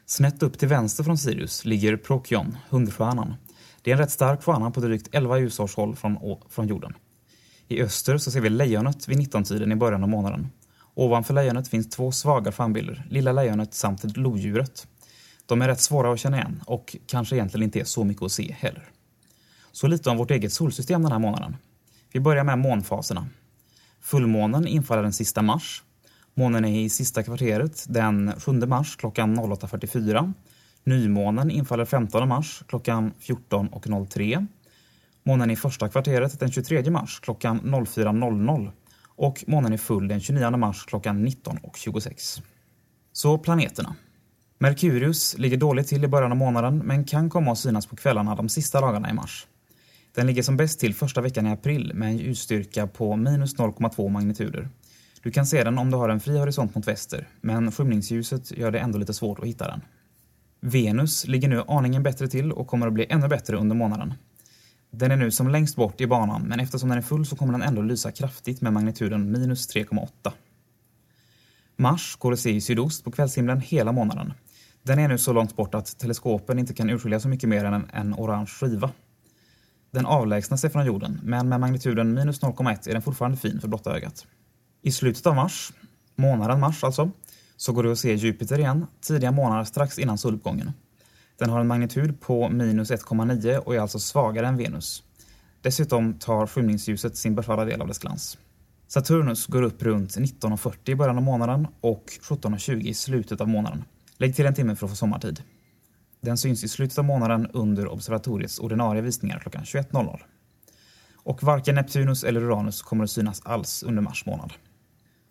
Snett 0.06 0.44
upp 0.44 0.60
till 0.60 0.68
vänster 0.68 1.04
från 1.04 1.18
Sirius 1.18 1.66
ligger 1.66 1.98
Procyon, 1.98 2.58
hundstjärnan. 2.70 3.34
Det 3.82 3.92
är 3.92 3.96
en 3.96 4.02
rätt 4.02 4.12
stark 4.12 4.44
stjärna 4.44 4.72
på 4.72 4.80
drygt 4.80 5.10
11 5.12 5.40
ljusårshåll 5.40 5.96
från, 5.96 6.18
från 6.50 6.68
jorden. 6.68 6.94
I 7.68 7.82
öster 7.82 8.18
så 8.18 8.32
ser 8.32 8.42
vi 8.42 8.50
lejonet 8.50 9.08
vid 9.08 9.18
19-tiden 9.18 9.72
i 9.72 9.76
början 9.76 10.04
av 10.04 10.10
månaden. 10.10 10.50
Ovanför 10.94 11.34
lejonet 11.34 11.68
finns 11.68 11.90
två 11.90 12.12
svaga 12.12 12.52
stjärnbilder, 12.52 13.08
Lilla 13.10 13.32
lejonet 13.32 13.74
samt 13.74 14.18
lodjuret. 14.18 14.88
De 15.46 15.62
är 15.62 15.68
rätt 15.68 15.82
svåra 15.82 16.14
att 16.14 16.20
känna 16.20 16.38
igen 16.38 16.64
och 16.66 16.96
kanske 17.08 17.36
egentligen 17.36 17.64
inte 17.64 17.80
är 17.80 17.84
så 17.84 18.04
mycket 18.04 18.24
att 18.24 18.32
se 18.32 18.56
heller. 18.60 18.84
Så 19.72 19.88
lite 19.88 20.10
om 20.10 20.18
vårt 20.18 20.32
eget 20.32 20.54
solsystem 20.54 21.04
den 21.04 21.12
här 21.12 21.20
månaden. 21.20 21.58
Vi 22.14 22.20
börjar 22.20 22.44
med 22.44 22.60
månfaserna. 22.60 23.28
Fullmånen 24.02 24.68
infaller 24.68 25.04
den 25.04 25.14
sista 25.14 25.42
mars. 25.42 25.84
Månen 26.34 26.66
är 26.66 26.80
i 26.80 26.90
sista 26.90 27.24
kvarteret 27.24 27.86
den 27.90 28.34
7 28.40 28.52
mars 28.52 28.96
klockan 28.96 29.40
08.44. 29.40 30.34
Nymånen 30.84 31.52
infaller 31.52 31.86
15 31.86 32.28
mars 32.28 32.64
klockan 32.68 33.14
14.03. 33.22 34.48
Månen 35.24 35.52
i 35.52 35.56
första 35.56 35.90
kvarteret 35.90 36.40
den 36.40 36.52
23 36.52 36.92
mars 36.92 37.20
klockan 37.20 37.62
04.00 37.62 38.72
och 39.06 39.44
månen 39.48 39.74
är 39.74 39.78
full 39.78 40.08
den 40.08 40.20
29 40.22 40.58
mars 40.58 40.86
klockan 40.86 41.28
19.26. 41.28 42.42
Så 43.12 43.38
planeterna. 43.38 43.96
Merkurius 44.58 45.38
ligger 45.38 45.58
dåligt 45.58 45.88
till 45.88 46.04
i 46.04 46.08
början 46.08 46.32
av 46.32 46.38
månaden 46.38 46.78
men 46.78 47.04
kan 47.04 47.30
komma 47.30 47.52
att 47.52 47.58
synas 47.58 47.86
på 47.86 47.96
kvällarna 47.96 48.36
de 48.36 48.50
sista 48.50 48.82
dagarna 48.82 49.10
i 49.10 49.14
mars. 49.14 49.48
Den 50.16 50.28
ligger 50.28 50.44
som 50.44 50.58
bäst 50.58 50.80
till 50.80 50.94
första 50.94 51.22
veckan 51.22 51.48
i 51.48 51.52
april 51.52 51.92
med 51.96 52.10
en 52.10 52.18
ljusstyrka 52.18 52.88
på 52.88 53.16
minus 53.16 53.56
0,2 53.56 54.10
magnituder. 54.10 54.70
Du 55.22 55.32
kan 55.32 55.46
se 55.46 55.64
den 55.64 55.78
om 55.78 55.92
du 55.92 55.98
har 55.98 56.10
en 56.10 56.20
fri 56.20 56.38
horisont 56.38 56.76
mot 56.76 56.88
väster, 56.88 57.28
men 57.42 57.72
skymningsljuset 57.72 58.58
gör 58.58 58.72
det 58.72 58.80
ändå 58.80 58.98
lite 58.98 59.14
svårt 59.14 59.40
att 59.40 59.46
hitta 59.46 59.68
den. 59.68 59.82
Venus 60.60 61.28
ligger 61.28 61.48
nu 61.48 61.64
aningen 61.68 62.04
bättre 62.04 62.28
till 62.28 62.52
och 62.52 62.68
kommer 62.68 62.88
att 62.88 62.94
bli 62.94 63.06
ännu 63.10 63.28
bättre 63.28 63.58
under 63.58 63.76
månaden. 63.76 64.14
Den 64.92 65.12
är 65.12 65.16
nu 65.16 65.32
som 65.32 65.50
längst 65.50 65.76
bort 65.76 66.02
i 66.02 66.08
banan, 66.08 66.42
men 66.42 66.60
eftersom 66.60 66.90
den 66.90 66.98
är 66.98 67.02
full 67.02 67.26
så 67.26 67.36
kommer 67.36 67.54
den 67.54 67.62
ändå 67.62 67.82
lysa 67.82 68.12
kraftigt 68.12 68.62
med 68.62 68.74
magnituden 68.74 69.32
minus 69.32 69.76
3,8. 69.76 70.32
Mars 71.76 72.16
går 72.16 72.34
att 72.34 72.40
se 72.40 72.50
i 72.50 72.62
sydost 72.62 73.04
på 73.04 73.12
kvällshimlen 73.12 73.62
hela 73.62 73.92
månaden. 73.92 74.34
Den 74.86 75.00
är 75.00 75.08
nu 75.08 75.18
så 75.18 75.34
långt 75.34 75.56
bort 75.56 75.76
att 75.76 76.00
teleskopen 76.00 76.60
inte 76.60 76.74
kan 76.74 76.90
urskilja 76.90 77.20
så 77.20 77.28
mycket 77.28 77.50
mer 77.50 77.66
än 77.66 77.74
en, 77.74 77.90
en 77.94 78.14
orange 78.14 78.48
skiva. 78.48 78.92
Den 79.92 80.06
avlägsnar 80.06 80.58
sig 80.58 80.70
från 80.70 80.86
jorden, 80.86 81.20
men 81.24 81.50
med 81.50 81.60
magnituden 81.60 82.14
minus 82.14 82.42
0,1 82.42 82.90
är 82.90 82.94
den 82.94 83.02
fortfarande 83.02 83.38
fin 83.38 83.62
för 83.62 83.68
blotta 83.68 83.96
ögat. 83.96 84.26
I 84.82 84.92
slutet 84.92 85.28
av 85.28 85.36
mars, 85.36 85.74
månaden 86.16 86.60
mars 86.60 86.84
alltså, 86.84 87.12
så 87.58 87.74
går 87.74 87.84
det 87.84 87.92
att 87.92 88.00
se 88.00 88.14
Jupiter 88.14 88.60
igen, 88.60 88.88
tidiga 89.02 89.32
månader 89.32 89.64
strax 89.64 90.00
innan 90.00 90.18
soluppgången. 90.18 90.72
Den 91.40 91.50
har 91.50 91.60
en 91.60 91.68
magnitud 91.68 92.22
på 92.22 92.50
minus 92.50 92.92
1,9 92.92 93.58
och 93.58 93.76
är 93.76 93.80
alltså 93.80 94.00
svagare 94.00 94.48
än 94.48 94.58
Venus. 94.58 95.04
Dessutom 95.62 96.14
tar 96.14 96.48
skymningsljuset 96.48 97.18
sin 97.18 97.36
beskärda 97.36 97.66
del 97.66 97.82
av 97.82 97.88
dess 97.88 98.00
glans. 98.00 98.38
Saturnus 98.88 99.48
går 99.48 99.62
upp 99.62 99.84
runt 99.84 100.18
19.40 100.18 100.90
i 100.90 100.96
början 100.96 101.18
av 101.18 101.24
månaden 101.24 101.68
och 101.82 102.06
17.20 102.22 102.82
i 102.82 102.94
slutet 102.94 103.42
av 103.42 103.48
månaden. 103.48 103.84
Lägg 104.18 104.36
till 104.36 104.46
en 104.46 104.54
timme 104.54 104.76
för 104.76 104.86
att 104.86 104.92
få 104.92 104.96
sommartid. 104.96 105.44
Den 106.22 106.38
syns 106.38 106.64
i 106.64 106.68
slutet 106.68 106.98
av 106.98 107.06
månaden 107.06 107.48
under 107.54 107.88
observatoriets 107.88 108.60
ordinarie 108.60 109.02
visningar 109.02 109.40
klockan 109.40 109.64
21.00. 109.64 110.20
Och 111.16 111.44
varken 111.44 111.76
Neptunus 111.76 112.24
eller 112.24 112.44
Uranus 112.44 112.82
kommer 112.82 113.04
att 113.04 113.12
synas 113.12 113.42
alls 113.46 113.84
under 113.84 114.02
mars 114.02 114.26
månad. 114.26 114.54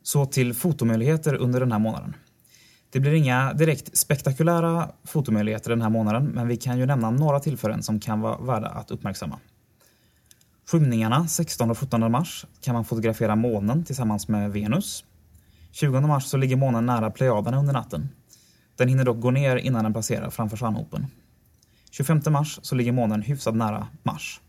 Så 0.02 0.26
till 0.26 0.54
fotomöjligheter 0.54 1.34
under 1.34 1.60
den 1.60 1.72
här 1.72 1.78
månaden. 1.78 2.16
Det 2.90 3.00
blir 3.00 3.12
inga 3.12 3.52
direkt 3.52 3.98
spektakulära 3.98 4.88
fotomöjligheter 5.04 5.70
den 5.70 5.82
här 5.82 5.90
månaden, 5.90 6.24
men 6.24 6.48
vi 6.48 6.56
kan 6.56 6.78
ju 6.78 6.86
nämna 6.86 7.10
några 7.10 7.40
tillfällen 7.40 7.82
som 7.82 8.00
kan 8.00 8.20
vara 8.20 8.38
värda 8.38 8.68
att 8.68 8.90
uppmärksamma. 8.90 9.38
Skymningarna 10.66 11.28
16 11.28 11.70
och 11.70 11.78
17 11.78 12.12
mars 12.12 12.46
kan 12.60 12.74
man 12.74 12.84
fotografera 12.84 13.36
månen 13.36 13.84
tillsammans 13.84 14.28
med 14.28 14.52
Venus. 14.52 15.04
20 15.70 16.00
mars 16.00 16.24
så 16.24 16.36
ligger 16.36 16.56
månen 16.56 16.86
nära 16.86 17.10
Plejaderna 17.10 17.58
under 17.58 17.72
natten. 17.72 18.08
Den 18.76 18.88
hinner 18.88 19.04
dock 19.04 19.20
gå 19.20 19.30
ner 19.30 19.56
innan 19.56 19.84
den 19.84 19.92
passerar 19.92 20.30
framför 20.30 20.56
stjärnhopen. 20.56 21.06
25 21.90 22.20
mars 22.30 22.58
så 22.62 22.74
ligger 22.74 22.92
månen 22.92 23.22
hyfsat 23.22 23.54
nära 23.54 23.88
Mars. 24.02 24.40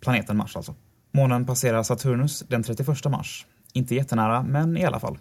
Planeten 0.00 0.36
Mars 0.36 0.56
alltså. 0.56 0.74
Månen 1.12 1.46
passerar 1.46 1.82
Saturnus 1.82 2.44
den 2.48 2.62
31 2.62 3.04
mars. 3.04 3.46
Inte 3.72 3.94
jättenära, 3.94 4.42
men 4.42 4.76
i 4.76 4.84
alla 4.84 5.00
fall. 5.00 5.18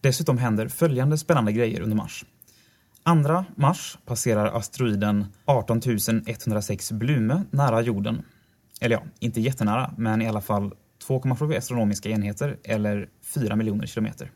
Dessutom 0.00 0.38
händer 0.38 0.68
följande 0.68 1.18
spännande 1.18 1.52
grejer 1.52 1.80
under 1.80 1.96
mars. 1.96 2.24
2 3.04 3.44
mars 3.56 3.98
passerar 4.06 4.56
asteroiden 4.58 5.26
18 5.44 5.80
106 6.26 6.92
Blume 6.92 7.42
nära 7.50 7.80
jorden. 7.80 8.22
Eller 8.80 8.96
ja, 8.96 9.02
inte 9.18 9.40
jättenära, 9.40 9.94
men 9.96 10.22
i 10.22 10.28
alla 10.28 10.40
fall 10.40 10.72
2,7 11.08 11.58
astronomiska 11.58 12.08
enheter 12.08 12.58
eller 12.64 13.08
4 13.22 13.56
miljoner 13.56 13.86
kilometer. 13.86 14.30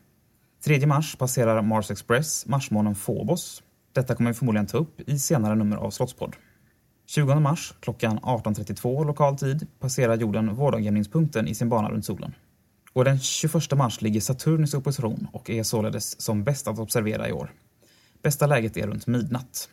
3 0.63 0.85
mars 0.85 1.15
passerar 1.15 1.61
Mars 1.61 1.91
Express 1.91 2.45
marsmånen 2.45 2.95
Phobos. 2.95 3.63
Detta 3.93 4.15
kommer 4.15 4.29
vi 4.29 4.33
förmodligen 4.33 4.67
ta 4.67 4.77
upp 4.77 5.09
i 5.09 5.19
senare 5.19 5.55
nummer 5.55 5.77
av 5.77 5.91
Slottspodd. 5.91 6.35
20 7.05 7.39
mars 7.39 7.73
klockan 7.79 8.19
18.32 8.19 9.05
lokal 9.05 9.37
tid 9.37 9.67
passerar 9.79 10.17
jorden 10.17 10.55
vårdagjämningspunkten 10.55 11.47
i 11.47 11.55
sin 11.55 11.69
bana 11.69 11.89
runt 11.89 12.05
solen. 12.05 12.35
Och 12.93 13.05
den 13.05 13.19
21 13.19 13.71
mars 13.77 14.01
ligger 14.01 14.21
Saturnus 14.21 14.73
i 14.73 14.77
opposition 14.77 15.27
och 15.33 15.49
är 15.49 15.63
således 15.63 16.21
som 16.21 16.43
bäst 16.43 16.67
att 16.67 16.79
observera 16.79 17.29
i 17.29 17.31
år. 17.31 17.51
Bästa 18.23 18.47
läget 18.47 18.77
är 18.77 18.87
runt 18.87 19.07
midnatt. 19.07 19.69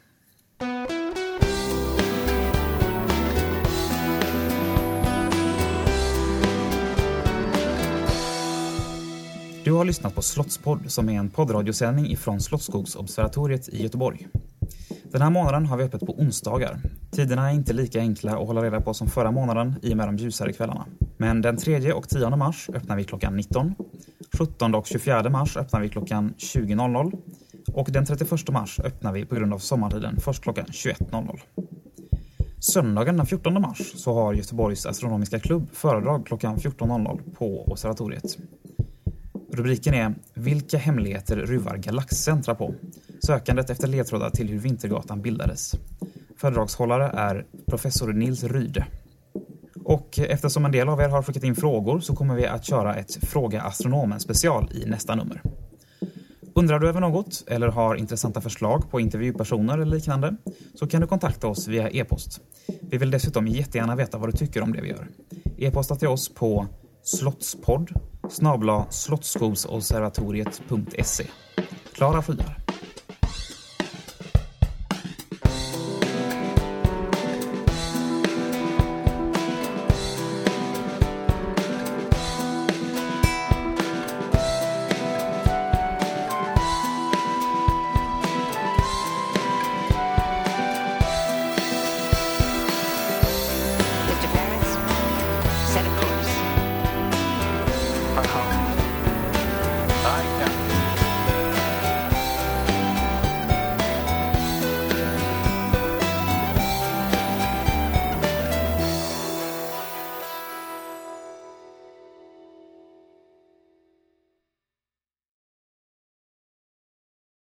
Du 9.66 9.72
har 9.72 9.84
lyssnat 9.84 10.14
på 10.14 10.22
Slottspodd 10.22 10.90
som 10.90 11.08
är 11.08 11.18
en 11.18 11.30
poddradiosändning 11.30 12.06
ifrån 12.06 12.40
Slottsskogsobservatoriet 12.40 13.68
i 13.68 13.82
Göteborg. 13.82 14.28
Den 15.12 15.22
här 15.22 15.30
månaden 15.30 15.66
har 15.66 15.76
vi 15.76 15.84
öppet 15.84 16.06
på 16.06 16.20
onsdagar. 16.20 16.80
Tiderna 17.10 17.50
är 17.50 17.54
inte 17.54 17.72
lika 17.72 18.00
enkla 18.00 18.32
att 18.32 18.46
hålla 18.46 18.62
reda 18.62 18.80
på 18.80 18.94
som 18.94 19.08
förra 19.08 19.30
månaden 19.30 19.74
i 19.82 19.92
och 19.92 19.96
med 19.96 20.08
de 20.08 20.16
ljusare 20.16 20.52
kvällarna. 20.52 20.86
Men 21.16 21.42
den 21.42 21.56
3 21.56 21.92
och 21.92 22.08
10 22.08 22.36
mars 22.36 22.70
öppnar 22.74 22.96
vi 22.96 23.04
klockan 23.04 23.36
19. 23.36 23.74
17 24.38 24.74
och 24.74 24.86
24 24.86 25.30
mars 25.30 25.56
öppnar 25.56 25.80
vi 25.80 25.88
klockan 25.88 26.34
20.00. 26.38 27.12
Och 27.74 27.88
den 27.92 28.06
31 28.06 28.48
mars 28.48 28.80
öppnar 28.84 29.12
vi 29.12 29.24
på 29.24 29.34
grund 29.34 29.54
av 29.54 29.58
sommartiden 29.58 30.20
först 30.20 30.42
klockan 30.42 30.66
21.00. 30.66 31.40
Söndagen 32.60 33.16
den 33.16 33.26
14 33.26 33.62
mars 33.62 33.92
så 33.96 34.14
har 34.14 34.34
Göteborgs 34.34 34.86
astronomiska 34.86 35.40
klubb 35.40 35.68
föredrag 35.72 36.26
klockan 36.26 36.56
14.00 36.56 37.34
på 37.34 37.64
observatoriet. 37.64 38.38
Rubriken 39.56 39.94
är 39.94 40.14
“Vilka 40.34 40.78
hemligheter 40.78 41.36
ruvar 41.36 41.76
galaxcentra 41.76 42.54
på?” 42.54 42.74
Sökandet 43.26 43.70
efter 43.70 43.88
ledtrådar 43.88 44.30
till 44.30 44.48
hur 44.48 44.58
Vintergatan 44.58 45.22
bildades. 45.22 45.74
Föredragshållare 46.36 47.10
är 47.14 47.46
professor 47.66 48.12
Nils 48.12 48.44
Ryde. 48.44 48.86
Och 49.84 50.18
eftersom 50.18 50.64
en 50.64 50.72
del 50.72 50.88
av 50.88 51.00
er 51.00 51.08
har 51.08 51.22
skickat 51.22 51.44
in 51.44 51.54
frågor 51.54 52.00
så 52.00 52.16
kommer 52.16 52.34
vi 52.34 52.46
att 52.46 52.64
köra 52.64 52.94
ett 52.94 53.14
Fråga 53.14 53.62
Astronomen 53.62 54.20
special 54.20 54.70
i 54.72 54.86
nästa 54.86 55.14
nummer. 55.14 55.42
Undrar 56.54 56.78
du 56.78 56.88
över 56.88 57.00
något 57.00 57.44
eller 57.46 57.68
har 57.68 57.94
intressanta 57.94 58.40
förslag 58.40 58.90
på 58.90 59.00
intervjupersoner 59.00 59.74
eller 59.74 59.96
liknande 59.96 60.36
så 60.74 60.86
kan 60.86 61.00
du 61.00 61.06
kontakta 61.06 61.46
oss 61.46 61.68
via 61.68 61.90
e-post. 61.90 62.40
Vi 62.80 62.98
vill 62.98 63.10
dessutom 63.10 63.46
jättegärna 63.46 63.96
veta 63.96 64.18
vad 64.18 64.28
du 64.28 64.32
tycker 64.32 64.62
om 64.62 64.72
det 64.72 64.80
vi 64.80 64.88
gör. 64.88 65.08
E-posta 65.58 65.96
till 65.96 66.08
oss 66.08 66.34
på 66.34 66.66
slottspodd 67.02 67.90
snabla 68.30 68.86
slottskogsobservatoriet.se. 68.90 71.26
Klara 71.92 72.22
skyar. 72.22 72.65